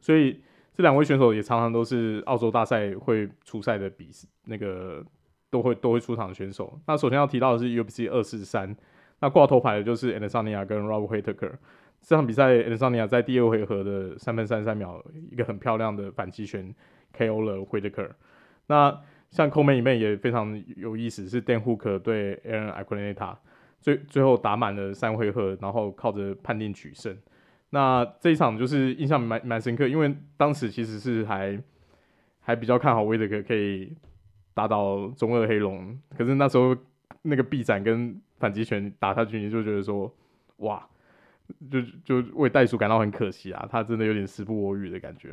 [0.00, 0.40] 所以
[0.76, 4.10] 这两位选手也常常都是澳洲大赛会出赛的比
[4.44, 5.02] 那个
[5.48, 6.78] 都会都会出场的选手。
[6.86, 8.76] 那首先要提到的是 UFC 二四三，
[9.20, 11.52] 那挂头牌的就是 Adesanya 跟 Robert Whittaker。
[12.02, 16.74] 这场比赛，Adesanya 在第二回合的三分三十三秒，一个很漂亮的反击拳
[17.16, 18.10] KO 了 Whitaker。
[18.66, 23.34] 那像 Coleman 里面也非常有意思，是 Dan Hook 对 Aaron aquineta
[23.80, 27.16] 最最后打满了三回合，然后靠着判定取胜。
[27.70, 31.60] 那这一场就是印象蛮蛮深刻，因为当时其实是还
[32.40, 33.92] 还比较看好威德克可以
[34.54, 36.76] 打倒中二黑龙，可是那时候
[37.22, 40.14] 那个臂展跟反击拳打下去，你就觉得说，
[40.58, 40.88] 哇！
[41.70, 45.30] 就就为袋鼠感到很可惜啊，他真的有点时不我与的感觉。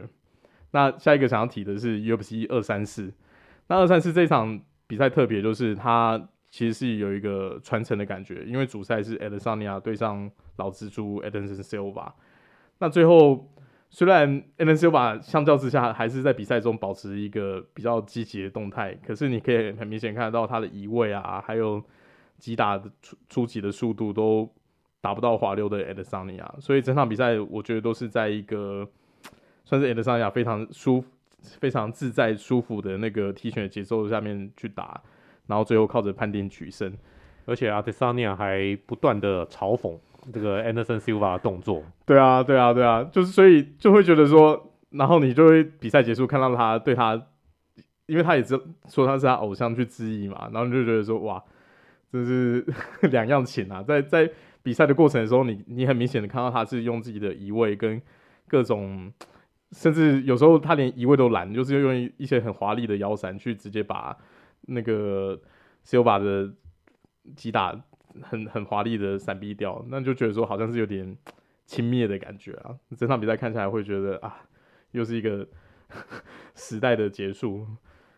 [0.69, 3.11] 那下一个想要提的是 UFC 二三四，
[3.67, 12.11] 那二三四这场比赛特别，就是他其实是有一个传承的感觉，因为主赛是 Adesanya 对上老蜘蛛 Anderson Silva。
[12.77, 13.49] 那最后
[13.89, 21.83] 虽然 Anderson Silva 相较之下还是在比赛中保持一个比较积极的动态，可是你可以很明显看得到他的移位啊，还有
[22.37, 24.47] 击打的出出击的速度都。
[25.03, 28.87] 达不到滑溜的 Adesanya，所以整场比赛我觉得都是在一个
[29.65, 31.03] 算是 Adesanya 非常舒、
[31.59, 35.03] 非常自在、舒服的那个踢拳的节奏下面去打，
[35.47, 36.93] 然后最后靠着判定取胜，
[37.45, 39.97] 而且 Adesanya 还不断的嘲讽
[40.31, 41.83] 这个 Anderson Silva 的动作。
[42.05, 47.21] 对啊，对啊，对啊，就是所以就会觉得说，然后你就会比赛结束看到他对他，
[48.05, 51.43] 因为他也知说他是他偶像去质疑嘛，然后你就觉得说哇，
[52.11, 52.65] 真是
[53.11, 54.29] 两样情啊，在在。
[54.65, 58.01] 比赛的过程的时候，你你很明显的看到他是用自己的移位跟
[58.47, 59.11] 各种，
[59.73, 64.15] 甚至有时候他连移位都懒，就是用一些很华丽的腰闪去直接把
[64.67, 65.39] 那个
[65.85, 66.53] Silva 的
[67.35, 67.79] 击打
[68.21, 71.17] 很很华丽的闪避掉，那就觉得说好像是有点
[71.65, 72.75] 轻蔑的感觉啊。
[72.97, 74.41] 整场比赛看起来会觉得啊，
[74.91, 75.47] 又是一个
[76.55, 77.67] 时代的结束。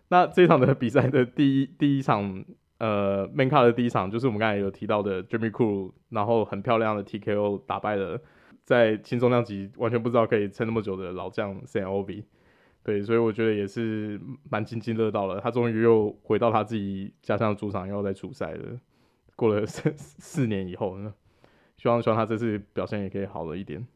[0.09, 2.45] 那这场的比赛的第一第一场。
[2.77, 8.21] 呃，Main Card 的第一场就是我们刚才有提到的 Jimmy Crute，然后很漂亮的 TKO 打败了
[8.65, 12.25] 在轻重量级完全不知道可以撑那么久的老将 Sam Alvey。
[12.85, 15.41] 对，所以我觉得也是蛮津津乐道了。
[15.41, 18.79] 他终于又回到他自己家乡的主场，又要再出赛了。
[19.35, 21.11] 过了四四年以后呢，
[21.77, 23.87] 希望希望他这次表现也可以好了一点。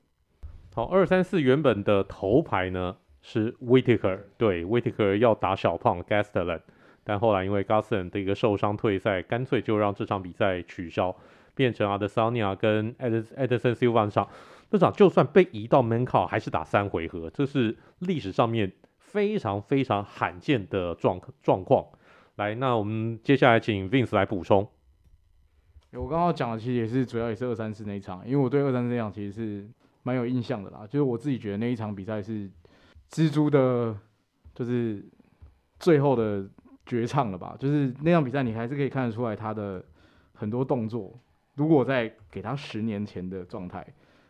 [0.74, 6.62] 好，二三四原本的头牌呢是 Whittaker，对，Whittaker 要打小胖 Gastelum。
[7.04, 11.16] 但后来因为 Gustin 的一个受伤退赛，干脆就让这场比赛取消，
[11.54, 14.28] 变成 Adesanya 跟 Anderson Silva 上。
[14.72, 18.72] 这场就算被移到 Manca 还是打三回合，这是历史上面
[19.12, 21.86] 非常非常罕见的状状况。
[22.36, 24.68] 来，那我们接下来请 Vince 来补充。
[25.92, 29.70] 我刚刚讲的其实也是主要也是二三四那一场，因为我对二三四那场其实是
[30.04, 30.86] 蛮有印象的啦。
[30.86, 32.50] 就是我自己觉得那一场比赛是
[33.10, 33.98] 蜘蛛的，
[34.54, 35.04] 就是
[35.80, 36.48] 最后的。
[36.86, 37.56] 绝唱了吧？
[37.60, 39.86] 就是那场比赛，你还是可以看得出来他的
[40.34, 41.14] 很多动作。
[41.54, 43.86] 如果再给他十年前的状态，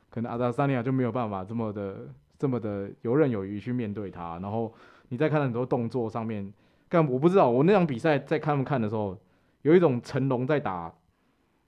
[0.09, 2.09] 可能阿达萨尼亚就没有办法这么的、
[2.39, 4.39] 这么的游刃有余去面对他。
[4.39, 4.73] 然后
[5.09, 6.51] 你再看很多动作上面，
[6.87, 9.15] 但我不知道，我那场比赛在看他们看的时候，
[9.61, 10.91] 有一种成龙在打，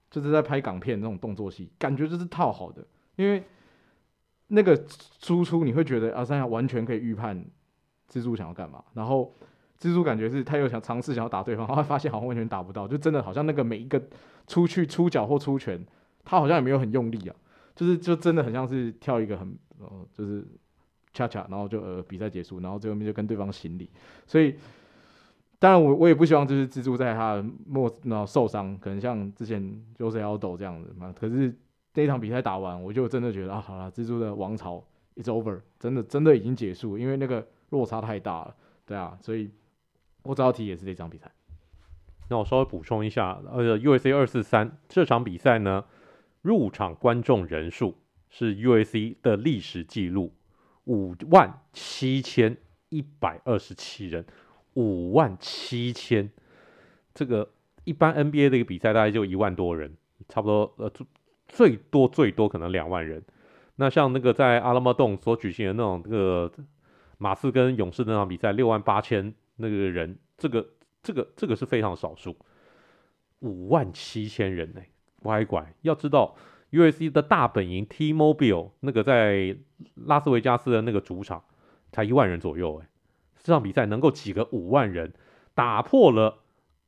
[0.10, 2.84] 就是在拍港片那种动作戏，感觉就是套好的。
[3.18, 3.44] 因为
[4.48, 4.82] 那个
[5.20, 7.46] 输出，你会觉得阿三完全可以预判
[8.10, 9.32] 蜘蛛想要干嘛，然后。
[9.82, 14.00] 蜘蛛感觉是他又想尝试想要打对方，然后发现好像完全打不到，就真的好像那个每一个
[14.46, 15.84] 出去出脚或出拳，
[16.24, 17.36] 他好像也没有很用力啊，
[17.76, 20.46] 就是就真的很像是跳一个很呃就是
[21.14, 23.90] 恰恰，然后就呃比赛结束，然后最后面就跟对方行礼。
[24.26, 24.56] 所以
[25.60, 29.62] 当然我我也不希望就是蜘蛛在他的末然后受伤，可能像之前
[29.98, 31.14] Jose Aldo 这样子嘛。
[31.18, 31.56] 可是
[31.94, 34.84] 这一场比赛打完，我就真的觉得啊，好了，蜘蛛的王朝
[35.16, 38.56] is over，真的真的已经结束，因为那个落差太大了，
[38.86, 39.50] 对啊，所以。
[40.24, 41.32] 我这道题也是这场比赛。
[42.30, 45.84] 那我稍微补充一下，呃 U S C 二四三这场比赛呢，
[46.42, 47.98] 入场观众人数
[48.30, 50.34] 是 UAC 的历史记录，
[50.86, 52.58] 五万七千
[52.90, 54.26] 一百二十七人，
[54.74, 56.30] 五万七千。
[57.14, 57.50] 这个
[57.84, 59.96] 一般 NBA 的一个比赛大概就一万多人，
[60.30, 61.06] 差不多，呃，最
[61.48, 63.24] 最多最多可能两万人。
[63.76, 66.52] 那像那个在阿拉莫洞所举行的那种那个
[67.18, 69.34] 马刺跟勇士那场比赛，六万八千。
[69.58, 70.68] 那个人，这个
[71.04, 72.36] 这个这个是非常少数，
[73.42, 74.82] 五万七千人呢，
[75.22, 76.36] 乖乖，要知道
[76.72, 79.56] ，U S C 的大本营 T-Mobile 那个在
[79.96, 81.44] 拉斯维加斯的那个主场
[81.92, 82.90] 才一万人左右，哎，
[83.42, 85.14] 这场比赛能够挤个五万人，
[85.54, 86.40] 打破了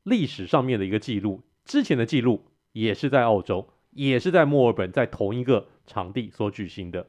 [0.04, 7.06] 历史上面的一个记录，之前的记录也是在澳洲，也是在墨尔本，在同一个场地所举行的。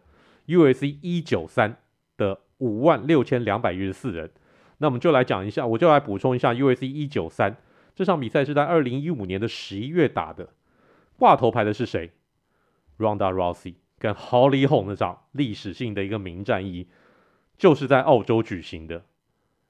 [0.46, 1.78] U S C 一九三
[2.18, 4.30] 的五万六千两百一十四人。
[4.78, 7.56] 那我们就来讲一下，我就来补充一下，U S C 一九三
[7.94, 10.50] 这场比赛是在二零一五年的十一月打的，
[11.18, 12.12] 挂头牌的是谁
[12.98, 16.88] ？Ronda Rousey 跟 Holly h o m 那场历史性的一个名战役，
[17.56, 19.04] 就是在澳洲举行的。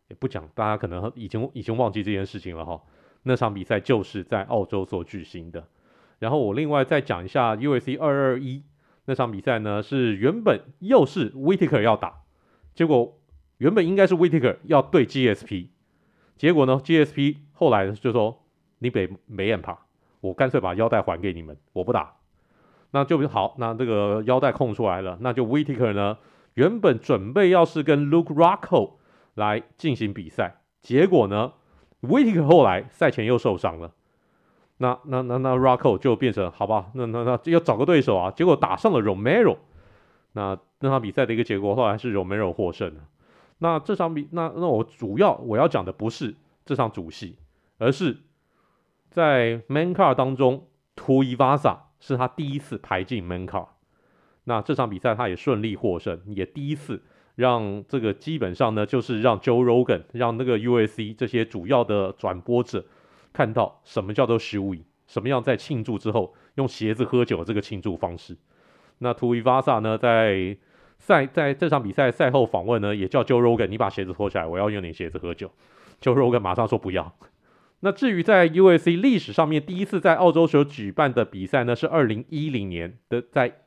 [0.08, 2.82] 也不讲，大家可能已经已经忘记这件事情了哈。
[3.22, 5.66] 那场比赛就是在澳洲所举行的。
[6.18, 8.62] 然后我另外再讲一下 UFC 二二一
[9.06, 12.22] 那场比赛呢，是原本又是 Whitaker 要打，
[12.74, 13.18] 结果
[13.58, 15.68] 原本应该是 Whitaker 要对 GSP，
[16.36, 18.44] 结果呢 GSP 后来就说
[18.78, 19.83] 你别没眼怕，
[20.24, 22.14] 我干脆把腰带还给你们，我不打。
[22.92, 26.16] 那就好，那这个腰带空出来了，那就 Whitaker 呢
[26.54, 28.92] 原本准备要是跟 Luke Rocko
[29.34, 31.52] 来进行比赛，结果呢
[32.00, 33.92] ，Whitaker 后来赛前又受伤了，
[34.78, 39.58] 那那那那 Rocko 就变成好吧，那那那要找个对手啊，结果打上了 Romero，
[40.32, 43.02] 那那场比赛的一个结果后来是 Romero 获胜了。
[43.58, 46.34] 那这场比那那我主要我要讲的不是
[46.64, 47.36] 这场主戏，
[47.76, 48.16] 而是
[49.14, 53.68] 在 Main Car 当中，Tuivasa 是他第一次排进 Main Car，
[54.42, 57.00] 那这场比赛他也顺利获胜，也第一次。
[57.36, 62.84] 让这个基本上呢，就是让 Joe Rogan，让那个 UFC 这些主要的转播者
[63.32, 68.36] 看到什么叫做 Shoey，什么样在庆祝之后用鞋子喝酒这个庆祝方式。
[68.98, 70.56] 那 Tuivasa 呢，在
[70.98, 75.50] 赛在这场比赛赛后访问呢，也叫 Joe Rogan，你把鞋子脱下来，我要用你鞋子喝酒。
[76.00, 77.16] Joe Rogan 马上说不要。
[77.84, 83.60] 那至于在 UFC 历史上面第一次在澳洲所举办的比赛呢，是二零一零年的在。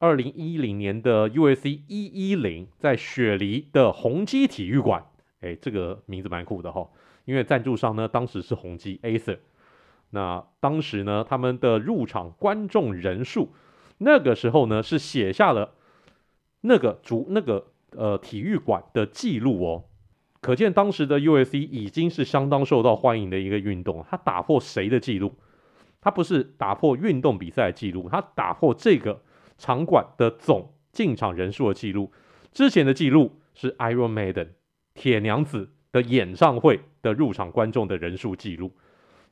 [0.00, 5.06] 二零一零年的 UFC 一一零在雪梨的宏基体育馆，
[5.40, 6.90] 哎，这个名字蛮酷的哈，
[7.24, 9.38] 因为赞助商呢当时是宏基 Acer，
[10.10, 13.54] 那当时呢他们的入场观众人数，
[13.98, 15.72] 那个时候呢是写下了
[16.60, 19.84] 那个主那个呃体育馆的记录哦，
[20.44, 25.34] 可见当时的 UFC 已经是相当受到欢迎的一个运动，它打破谁的记录？
[26.02, 29.22] 它不是打破运动比赛的记录，它打破这个。
[29.56, 32.12] 场馆的总进场人数的记录，
[32.52, 34.48] 之前的记录是 Iron Maiden
[34.94, 38.72] 铁娘子的演唱会的入场观众的人数记录，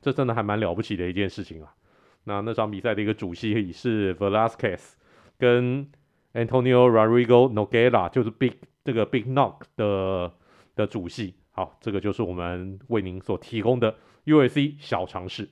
[0.01, 1.73] 这真的还蛮了不起的一件事情啊。
[2.23, 4.93] 那那场比赛的一个主席是 Velasquez
[5.37, 5.91] 跟
[6.33, 8.53] Antonio Rodrigo Nogueira，就是 Big
[8.85, 10.33] 这个 Big Knock 的
[10.75, 11.35] 的主席。
[11.51, 15.49] 好，这个就是我们为您所提供的 UFC 小尝试。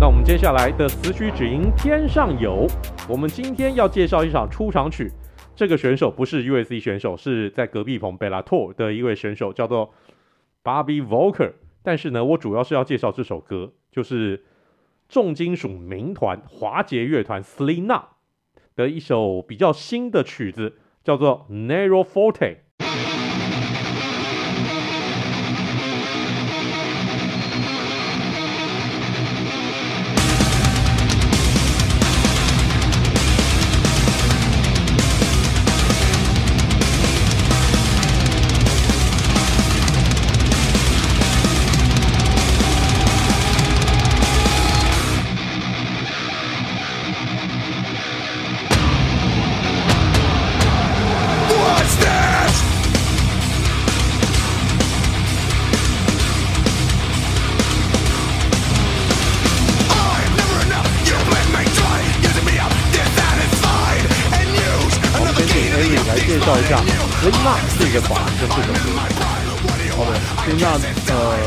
[0.00, 0.22] 那我们。
[0.24, 2.66] 接下来的词曲只应天上有。
[3.08, 5.10] 我们今天要介绍一场出场曲。
[5.54, 9.92] 这个选手不是 UFC 选手，是在隔壁棚贝拉托的一位选手，叫做
[10.62, 11.52] Bobby Volker。
[11.82, 14.42] 但是呢，我主要是要介绍这首歌，就是
[15.08, 18.06] 重金属民团华杰乐团 Selina
[18.74, 22.56] 的一首比较新的曲子，叫做 Narrow Forte。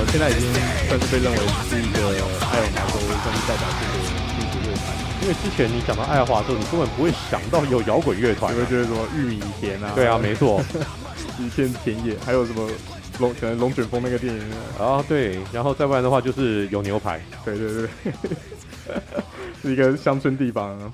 [0.08, 0.48] 现在已经
[0.88, 1.38] 算是被认为
[1.70, 1.98] 是一个
[2.46, 3.94] 爱尔华州算是代表性的
[4.32, 4.88] 金属乐团，
[5.22, 9.92] 因为之前你讲到爱尔华州，你根本不会想到有摇滚乐团，你会觉得什么玉米田啊？
[9.94, 10.64] 对啊，没错，
[11.38, 12.70] 一片田野，还有什么
[13.20, 14.42] 龙可能龙卷风那个电影
[14.80, 15.04] 啊？
[15.08, 17.90] 对，然后再不然的话就是有牛排，对对对，
[19.62, 20.94] 是一个乡村地方啊。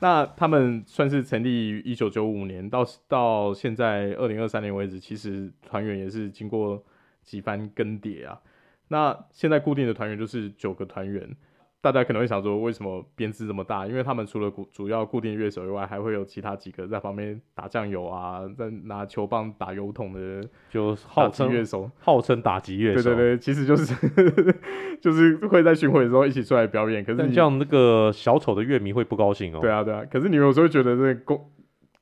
[0.00, 6.84] 那他们算是成立于一九九五年，到到现在二零二三年为止，其实团员也是经过
[7.22, 8.40] 几番更迭啊。
[8.88, 11.34] 那现在固定的团员就是九个团员，
[11.86, 13.86] 大家可能会想说，为什么编制这么大？
[13.86, 23.02] 因为他们除了主主要固定乐手以外，还会有其他几个在旁边打酱油啊，在拿球棒打油桶的，就号称乐手，号称打击乐手。
[23.04, 23.94] 对对对，其实就是
[25.00, 27.04] 就是会在巡回的时候一起出来表演。
[27.04, 29.60] 可是你这样那个小丑的乐迷会不高兴哦。
[29.60, 31.50] 对啊对啊，可是你有时候觉得这个功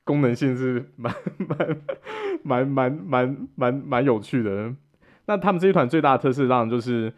[0.03, 1.77] 功能性是蛮蛮
[2.43, 4.73] 蛮蛮蛮蛮蛮有趣的。
[5.27, 7.11] 那他们这一团最大的特色，当然就是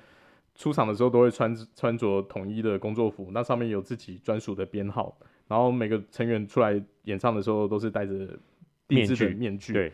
[0.58, 5.16] 出场的时候都会穿穿着统一的工作服，那上面有自己专属的编号，
[5.48, 8.28] 然后每个成员出来演唱的时候都是戴着
[8.88, 9.72] 定制的面具。
[9.72, 9.92] 对，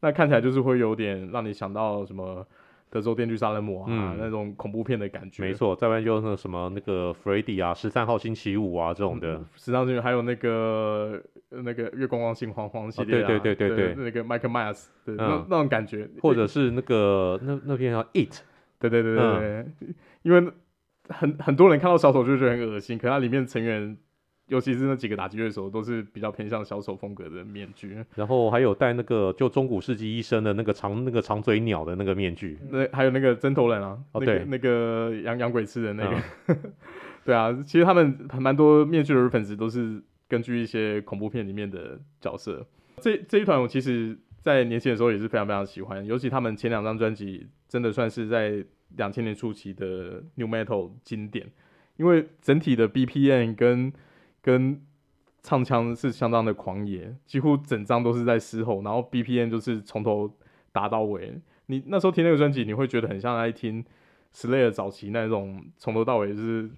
[0.00, 2.46] 那看起来就是会有点让你想到什么
[2.88, 5.42] 德州电锯杀人魔啊、嗯、那种恐怖片的感觉。
[5.42, 9.44] 没错，再不然就那什么那个 Freddy 啊、十三号星期五啊这种的。
[9.56, 18.40] 十三号星期五还有那个那个月光光心慌慌系列、啊哦、对对对对对，对那个 Michael Myers，那那种感觉，或者是那个那那片叫 It，
[18.88, 19.48] 对对对对对，
[19.80, 20.52] 嗯、因为
[21.08, 23.96] 很很多人看到小丑就觉得很恶心，可它里面成员。
[24.48, 27.96] 尤其是那几个打击乐手，都是比较偏向小丑风格的面具。
[28.14, 32.58] 然后还有戴那个就中古世纪医生的那个长那个长嘴鸟的那个面具。
[32.68, 36.22] 那还有那个针头人啊，哦、那个、对，那个养养鬼吃的那个。
[36.48, 36.58] 嗯、
[37.24, 42.66] 对啊，其实他们还蛮多面具的粉丝都是根据一些恐怖片里面的角色。
[43.00, 51.50] 这这一团我其实，在年轻的时候也是非常非常喜欢，尤其他们前两张专辑真的算是在两千年初期的 New Metal 经典，
[51.96, 53.92] 因为整体的 BPM 跟
[54.40, 54.80] 跟
[55.42, 60.34] 唱腔是相当的狂野，几乎整张都是在嘶吼，然后 BPM 就是从头
[60.72, 61.40] 打到尾。
[61.66, 63.84] 你那时候听那个专辑，你会觉得很像在听
[64.32, 66.70] Slayer 早期那种从头到尾就是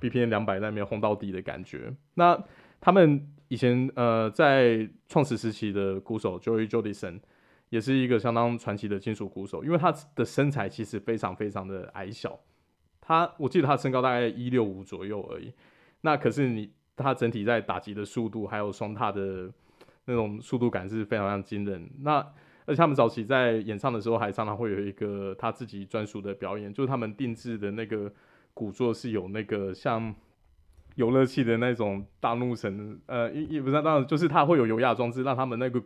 [0.00, 1.94] BPM 两百在那边轰到底的感觉。
[2.14, 2.42] 那
[2.80, 7.20] 他们以前呃在创始时期的鼓手 Joey j o d i s o n
[7.70, 12.38] 也是一个相当传奇的金属鼓手，因为他的身材其实非常非常的矮小，
[13.00, 15.52] 他我记得他身高大概一六五左右而已。
[16.02, 16.70] 那可是你。
[17.02, 19.50] 他整体在打击的速度，还有双踏的
[20.04, 21.88] 那种速度感是非常非常惊人。
[22.00, 22.18] 那
[22.66, 28.12] 而且他们早期在演唱的时候，还常常会有一个他自己专属的表演，就是他们定制的那个
[28.52, 30.14] 鼓座是有那个像
[30.96, 35.82] 游乐器的那种大怒神，呃，也不是当然，就是它会有油压装置，让他们那个。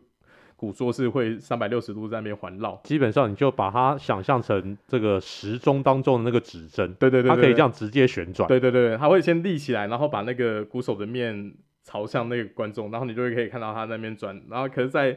[0.65, 11.53] 鼓座是会三百六十度在那边环绕，基本上你就把它想象成这个时钟当中的那个指针，对对，对对对，它可以这样直接旋转，对对对，它会先立起来，然后把那个鼓手的面
[11.83, 15.12] 朝向那个观众，然后你就会可以看到他那边转，然后可是在，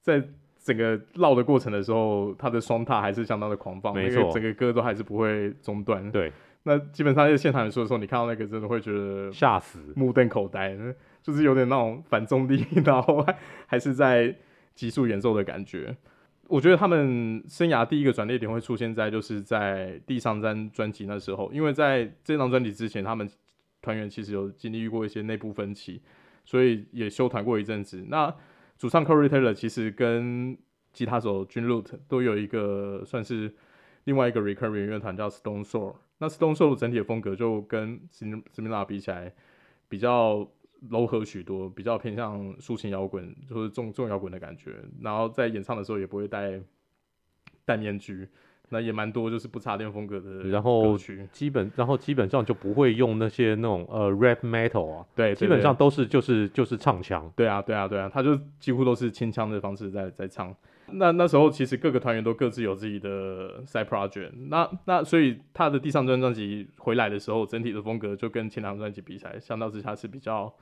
[0.00, 0.28] 在在
[0.62, 6.32] 整个绕的过程的时候，他的双踏还是相当的狂放，没错，整个歌都还是不会中断，对，
[6.62, 10.76] 那基本上在现场演出的时候，你看到那个真的会觉得吓死，目瞪口呆，
[11.20, 13.36] 就是有点那种反重力， 然后还
[13.66, 14.32] 还是在。
[14.74, 15.96] 急速演奏的感觉，
[16.48, 23.28] 我觉得他们生涯第一个转捩点会出现在就是在第三张专辑那时候，因为在这张专辑之前，他们
[23.80, 26.02] 团员其实有经历过一些内部分歧，
[26.44, 28.04] 所以也休团过一阵子。
[28.08, 28.34] 那
[28.78, 30.56] 主唱 Corey Taylor 其实跟
[30.92, 33.54] 吉他手 Gene Lute 都有一个算是
[34.04, 39.32] 另外一个 recurring 乐团叫 Stone Sour，那 Stone Sour 整体的风格就跟 Similar 比起来
[39.88, 40.50] 比较。
[40.90, 44.74] 柔和许多，比较偏向抒情摇滚，就是重重摇滚的感觉。
[45.00, 46.60] 然后在演唱的时候也不会戴
[47.64, 48.26] 戴面具，
[48.68, 50.42] 那也蛮多就是不插电风格的。
[50.48, 50.98] 然后
[51.30, 57.32] 基本，然后基本上就不会用那些那种呃 rap metal 啊，对，对，对，基本上都是就是就是唱腔。
[57.36, 60.52] 对啊，对啊，对啊，他就几乎都是清腔的方式在在唱。
[60.94, 70.52] 那那时候其实各个团员都各自有自己的 side project，那那所以他的第三张专辑回来的时候，整体的风格就跟前两张专辑比起来，相较之下是比较。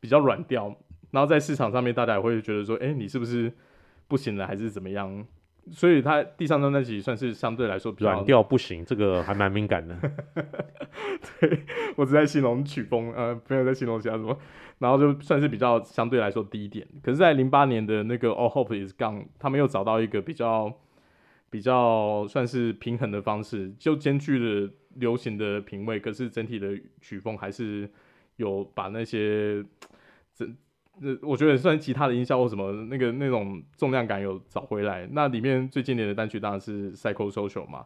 [0.00, 0.74] 比较软调，
[1.10, 3.52] 然后在市场上面，大家也会觉得说，哎、欸，你是不是
[4.08, 5.26] 不行了，还是怎么样？
[5.72, 9.96] 所以他第三张专辑算是相对来说比较软调不行，这个还蛮敏感的。
[11.40, 11.64] 对，
[11.96, 14.38] 我只在形容曲风，呃，没有在形容其他什么。
[14.78, 16.86] 然后就算是比较相对来说低一点。
[17.02, 20.72] 可是，在零八年的那个 All Hope Is Gone，他们又找到一个比较
[21.50, 27.90] 比较算是平衡的方式，就兼具了流行的品味，可是整体的曲风还是。
[28.36, 29.64] 有把那些，
[30.34, 30.46] 这
[31.00, 35.06] 那我觉得算吉他的音效或什么那个那种重量感有找回来。
[35.12, 37.84] 那里面最经典的单曲当然是《Psycho Social》嘛。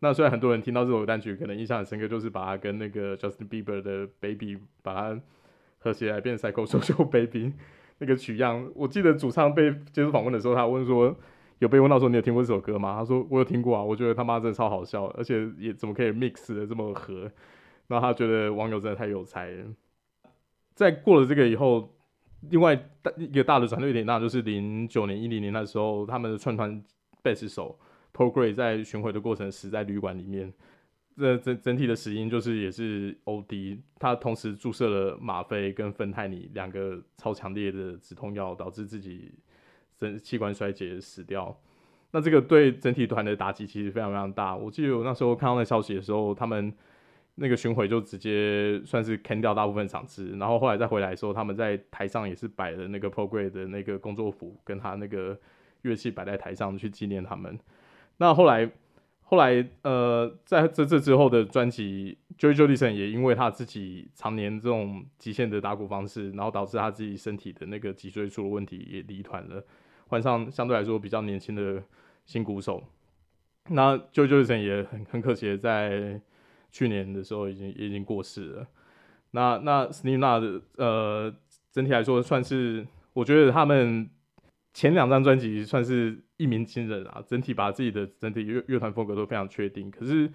[0.00, 5.20] 那虽然很多人听到这首单曲可能印象很深刻，就是把它跟那个 Justin Bieber 的《Baby》把它
[5.78, 7.46] 合起来变《Psycho Social Baby》
[7.98, 8.70] 那个曲样。
[8.74, 11.16] 我记得主唱被接受访问的时候，他问说
[11.58, 12.96] 有被问到说你有听过这首歌吗？
[12.98, 17.30] 他说我有听过啊，我觉得他妈真的超好笑，而且也怎么可以 mix 的这么合。
[17.88, 19.64] 然后他觉得网友真的太有才了。
[20.78, 21.92] 在过了这个以后，
[22.50, 26.80] 另外大一个大的转捩点，那就是零九年、一零年那时候，他们的串团
[27.20, 27.76] 贝斯手
[28.12, 30.54] p r o g r a y 在巡回的过程死在旅馆里面。
[31.16, 39.34] 这整整体的死因就是也是 OD，他同时注射了吗啡跟芬太尼两个超强烈的止痛药，导致自己
[39.96, 41.60] 整器官衰竭死掉。
[42.12, 44.54] 那这个对整体团的打击其实非常非常大。
[44.54, 46.72] 我记得我那时候看到那消息的时候，他们。
[47.40, 55.38] 那个巡回就直接算是砍掉大部分场次，然后后来再回来的时候，他们在台上也是摆了那个 Paul Gray 的那个工作服，跟他那个
[55.82, 57.58] 乐器摆在台上去纪念他们。
[58.16, 58.68] 那后来，
[59.22, 69.64] 后来呃，在这这之后的专辑，Joey j o d i s o n 也因为他自己常年这种极限的打鼓方式，然后导致他自己身体的那个脊椎出了问题，也离团了。
[70.08, 71.82] 换上相对来说比较年轻的
[72.24, 72.82] 新鼓手。
[73.70, 76.20] 那 Joy Jordison 也很很可惜的在
[76.70, 78.66] 去年的时候已经已经过世了。
[79.32, 81.34] 那那 Slipknot 的呃
[81.70, 84.08] 整体来说算是，我觉得他们
[84.72, 89.90] 前两张专辑算是一鸣惊人啊，整体把自己的整体乐乐团风格都非常确定。
[89.90, 90.30] 可是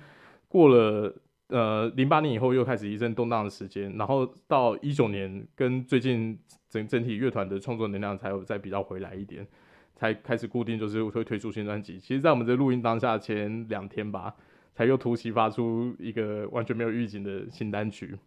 [0.48, 1.16] 过了
[1.48, 6.38] 呃零八年以后又开始一阵动荡的时间，然后到一九年跟最近
[6.70, 9.48] 整整体乐团的创作能量才有再比较回来一点。
[9.96, 12.00] 才开始固定，就是会推出新专辑。
[12.00, 14.36] 其实，在我们这录音当下前两天吧，
[14.74, 18.18] 才又突袭发出一个完全没有预警的新单曲。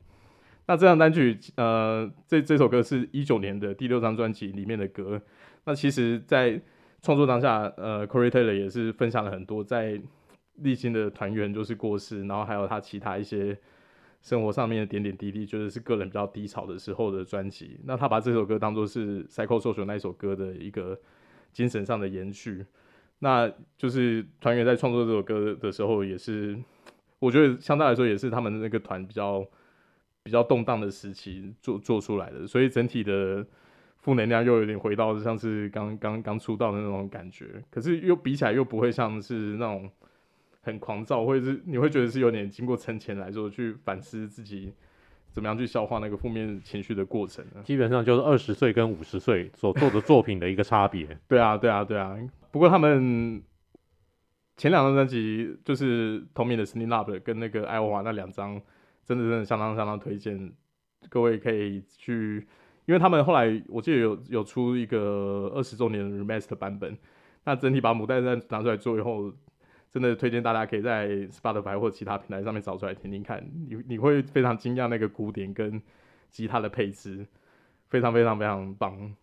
[0.67, 5.21] 那这张单曲，呃，这这首歌是一九年的第六张专辑里面的歌。
[5.65, 6.61] 那其实，在
[7.03, 10.01] 创作当下，呃，Corey Taylor 也是分享了很多在
[10.57, 13.57] 历经的团员就是过世，然后还有他其他一些
[14.23, 17.79] 生活上面的点点滴滴，就是是个人比较低潮的时候的专辑。
[17.85, 20.99] 那他把这首歌当做是 Psycho Social 那一首歌的一个。
[21.53, 22.67] 精神上的延续，
[23.21, 26.57] 那就是团员在创作这首歌的时候，也是
[27.19, 29.45] 我觉得相对来说也是他们的那个团比较
[30.23, 33.47] 比较动荡的时期做做出来的，所以整体的
[33.99, 39.91] 负能量又有点回到像是刚刚刚出道的那种感觉，可是又比起来又不会像是那种
[40.63, 44.73] 很狂躁，或者是你会觉得是有点经过沉潜来说去反思自己。
[45.33, 47.61] 怎么样去消化那个负面情绪的过程呢？
[47.63, 51.07] 基本上就是二十岁跟五十岁所做的作品的一个差别。
[51.29, 52.17] 对啊，对啊，对啊。
[52.57, 53.43] 不过他们
[54.57, 58.59] 前两张专辑就是同名的《Slipknot》跟那个《爱荷华》那两张，
[59.05, 60.51] 真的真的相当相当推荐，
[61.11, 62.47] 各位可以去，
[62.87, 66.97] 因为他们后来我记得有有出一个二十周年 Remaster 版本，
[67.45, 69.31] 那整体把母带再拿出来做以后。
[69.93, 75.81] 真的推荐大家可以在 Spotify 或其他平台上面找出来听听看，你你会非常惊讶那个鼓点跟
[76.31, 77.27] 吉他的配置，
[77.89, 79.15] 非常非常非常棒。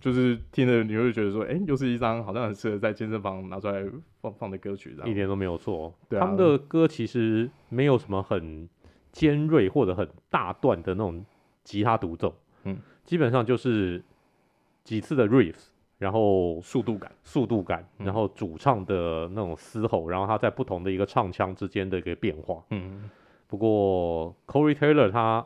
[0.00, 3.84] 就是听了你会觉得说，哎、欸，又是一张好像很适合在健身房拿出来
[4.20, 5.92] 放放的歌曲，一点都没有错。
[6.08, 8.68] 对啊，他们的歌其实没有什么很
[9.12, 11.24] 尖锐或者很大段的那种
[11.64, 12.34] 吉他独奏，
[12.64, 14.02] 嗯，基本上就是
[14.84, 15.68] 几次的 riffs。
[15.98, 22.62] 然后速度感，速度感，然后主唱的那种嘶吼，然后他在不同的一个唱腔之间的一个变化。
[22.70, 23.10] 嗯，
[23.48, 25.44] 不过 Corey Taylor 他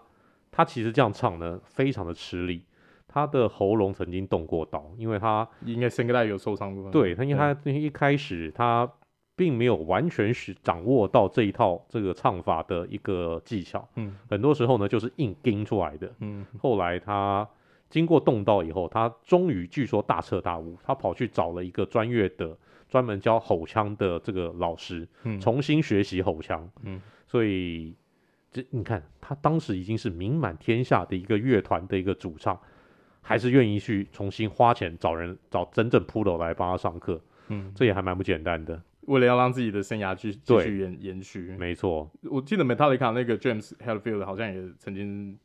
[0.51, 2.66] 他其实这样唱呢，非常的吃力，
[3.13, 6.91] 他的喉咙曾经动过刀，因为他应该声带有受伤过。
[6.91, 8.91] 对，他因为他一开始他
[9.37, 13.87] 并没有完全是掌握到这一套这个唱法的一个技巧。
[13.97, 16.11] 嗯，很多时候呢就是硬撑出来的。
[16.21, 17.47] 嗯，后来他。
[17.93, 22.57] 经过动刀以后，他终于据说大彻大悟，他跑去找了一个专业的、
[22.89, 26.67] 专门教吼腔的这个老师，嗯、重新学习吼腔。
[26.85, 27.95] 嗯，所以
[28.51, 32.59] 这你看，他当时已经是名满天下的一个乐团的一个主唱，
[33.23, 37.18] 还是愿意去重新花钱找人找真正 pro 来帮他上课。
[37.49, 38.83] 嗯，这也还蛮不简单的。
[39.07, 42.11] 为了要让自己的生涯去继续延延续，没错。
[42.31, 45.39] 我记得 Metallica 那个 James Hetfield 好像也曾经。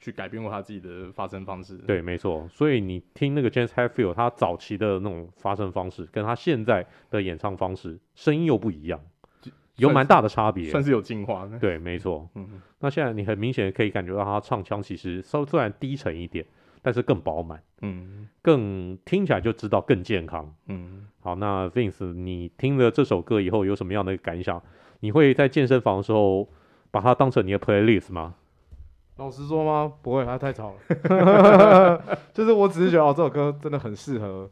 [0.00, 1.76] 去改变过他自己的发声方式。
[1.78, 2.46] 对，没错。
[2.48, 9.00] 所以你听那个 James Hetfield，他早期的那种发声方式，跟他现在的演唱方式，声音又不一样，
[9.74, 11.50] 有蛮大的差别，算是有进化。
[11.60, 12.30] 对，没错。
[12.36, 16.46] 嗯，那现在你很明显可以感觉到他唱腔其实稍虽然低沉一点，
[16.88, 17.62] 但是更饱满。
[17.82, 20.50] 嗯，更听起来就知道更健康。
[20.68, 24.62] 嗯，好，那 Vince，你听了这首歌以后有什么样的感想？
[25.00, 26.48] 你会在健身房的时候
[26.90, 28.36] 把它当成你的 playlist 吗？
[29.18, 29.92] 老实说吗？
[30.00, 32.18] 不会，它太吵了。
[32.32, 34.50] 就是我只是觉得哦，这首歌真的很适合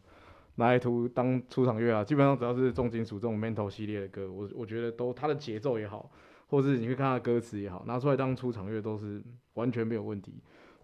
[0.57, 2.05] 拿来图当出场乐啊。
[2.05, 6.11] 基本上只要是重金属这种 metal 系列的歌，我我觉得都它的节奏也好，
[6.49, 9.23] 或是你会看它的歌词也好，拿出来当出场乐都是
[9.55, 10.35] 完全没有问题。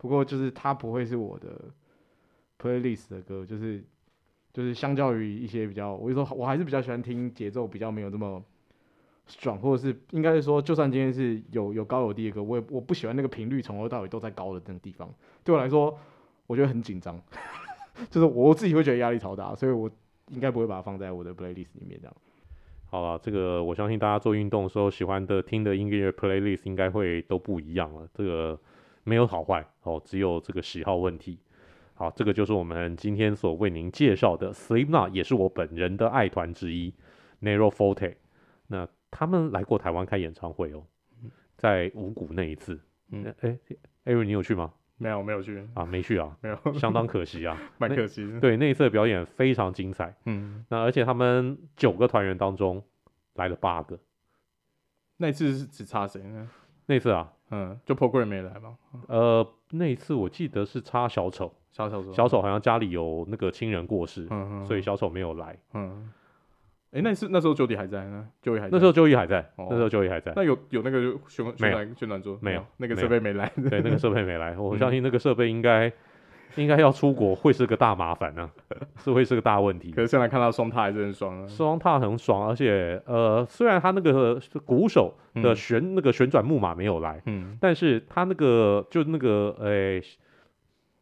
[0.02, 1.48] 不过就是它不会是我的
[2.60, 3.82] playlist 的歌，就是
[4.52, 8.44] 就是相较于一些比较，我就说我还是比较喜欢听节奏比较没有这么。
[9.28, 15.08] 爽，或者是应该是说，就算今天是有有高有低的歌，我也我不喜欢那个频率从头到尾都在高的那个地方。
[15.44, 15.96] 对我来说，
[16.48, 17.18] 我觉得很紧张，
[18.10, 19.88] 就是我自己会觉得压力超大，所以我
[20.30, 22.14] 应该不会把它放在我的 playlist 里面这样。
[22.90, 28.06] 好了，这个我相信大家做运动的时候喜欢的听的音乐 playlist 应该会都不一样了。
[28.12, 28.58] 这个
[29.04, 31.38] 没有好坏哦，只有这个喜好问题。
[31.94, 36.92] 好，这个就是我们今天所为您介绍的 Slipknot，也是我本人的爱团之一
[37.40, 38.16] ，Nero Forte。
[38.66, 40.84] 那他们来过台湾开演唱会哦，
[41.56, 42.80] 在五股那一次，
[43.10, 44.72] 嗯，哎、欸，艾瑞，你有去吗？
[44.96, 48.40] 没有，没有去啊，没去啊，没有，相当可惜啊， 蛮可惜的。
[48.40, 52.82] 对，那一次的表演非常精彩，嗯，那而且他们九个团员当中
[53.34, 53.98] 来了八个，
[55.16, 56.48] 那一次是只差谁呢？
[56.86, 58.76] 那次啊，嗯，就 Paul Gray 没来嘛？
[59.06, 62.12] 呃，那一次我记得是插小丑，小丑。
[62.12, 65.56] 小丑好像家里有那个亲人过世，嗯嗯，所以小丑没有来。
[65.74, 66.10] 嗯，
[66.92, 68.68] 哎、欸，那是那时候 Jody 还在呢，Jody 还在。
[68.72, 69.68] 那时候 Joey 还在，哦。
[69.70, 70.32] 那时候 Joey 还在。
[70.34, 75.92] 那有有那个宣宣传宣传桌没有那个设备没来， 对，那个设备没来，我相信那个设备应该、
[76.56, 79.90] 应该要出国会是个大麻烦呢、啊， 是会是个大问题。
[79.90, 90.18] 可是现在看到双踏还是很爽啊，双踏很爽，而且呃，虽然他那个鼓手的旋、嗯、那个旋转木马没有来，嗯，但是他那个就那个诶、欸，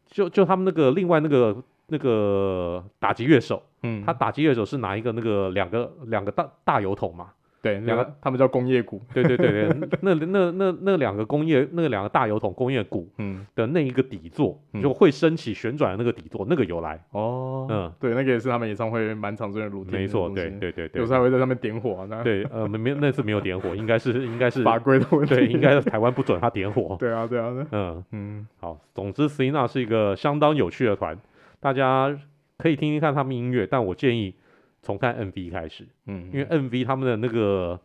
[0.07, 1.55] 就就他们那个另外那个。
[1.93, 7.31] 那个打击乐手，嗯，他打击乐手是拿一个那个两个两个大大油桶嘛？
[7.61, 9.01] 对，两个他们叫工业股。
[9.13, 17.67] 对对对对，那那那那两个工业那两个大油桶工业股，嗯的那一个底座，嗯、就会升起旋转的那个底座，那个由来哦。
[17.69, 19.85] 嗯，对，那个也是他们演唱会蛮常见的路。
[19.85, 22.05] 没错，对对对对，有时候还会在上面点火。
[22.09, 25.35] 那对，呃，没没那次没有点火，应该是应该是法规的问题。
[25.35, 26.95] 对，应该是台湾不准他点火。
[26.99, 31.17] 对啊，对啊，嗯嗯，好，总之 Selina 是一个相当有趣的团，
[31.59, 32.17] 大家。
[32.57, 34.35] 可以听听看他们音乐，但我建议
[34.81, 37.79] 从看 MV 开始，嗯，因为 MV 他们的那个，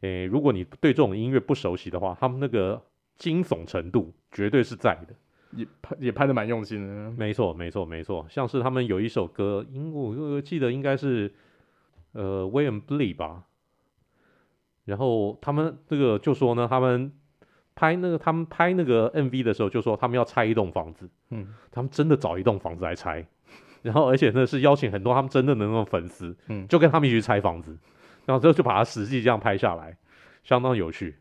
[0.00, 2.82] 诶、欸，如果你对这种音乐不熟悉的话，他们那个
[3.16, 5.14] 惊悚程度绝对是在的，
[5.52, 7.10] 也拍也拍的蛮用心的。
[7.12, 11.32] 没错，没错，没错，像是他们有一首歌，因我我记得应该是
[12.12, 13.44] 呃 and Bleed 吧，
[14.84, 17.10] 然后他们这个就说呢，他们
[17.74, 23.26] 拍那个他们拍那个 MV 的时候就说他们要拆一栋房子，嗯，他们真的找一栋房子来拆。
[23.82, 27.76] 然后，而且呢，是邀请很多他们真正的那种粉丝，嗯，就跟他们一起去拆房子，
[28.26, 29.96] 然后之后就把它实际这样拍下来，
[30.42, 31.16] 相当有趣。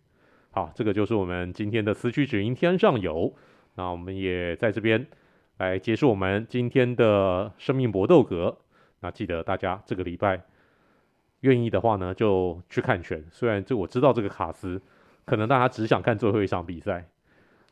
[0.49, 3.31] 好，这个就是我们今天的词曲只应天上有。
[3.75, 5.05] 那我们也在这边
[5.57, 8.57] 来结束我们今天的生命搏斗格。
[9.01, 10.41] 那记得大家这个礼拜
[11.41, 13.23] 愿意的话呢，就去看拳。
[13.31, 14.81] 虽然这我知道这个卡斯
[15.25, 17.07] 可能大家只想看最后一场比赛，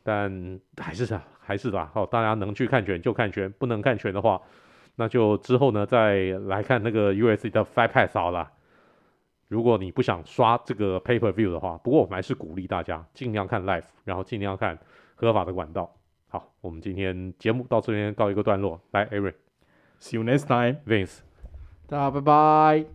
[0.04, 1.90] 但还是啊，还是吧。
[1.92, 4.40] 好，大家能去看拳就看拳，不能看拳的话。
[4.96, 8.50] 那就之后呢，再来看那个 UFC 的 Fight Pass 好了。
[9.48, 14.76] 如果你不想刷这个 Pay Per View 的话，不过我们还是鼓励大家尽量看 Live，然后尽量看
[15.14, 15.94] 合法的管道。
[16.28, 18.80] 好，我们今天节目到这边告一个段落。
[18.90, 21.18] 来，Eric，See you next time，Vince，
[21.86, 22.86] 大家拜拜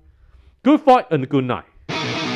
[0.62, 2.31] ，Good fight and good night。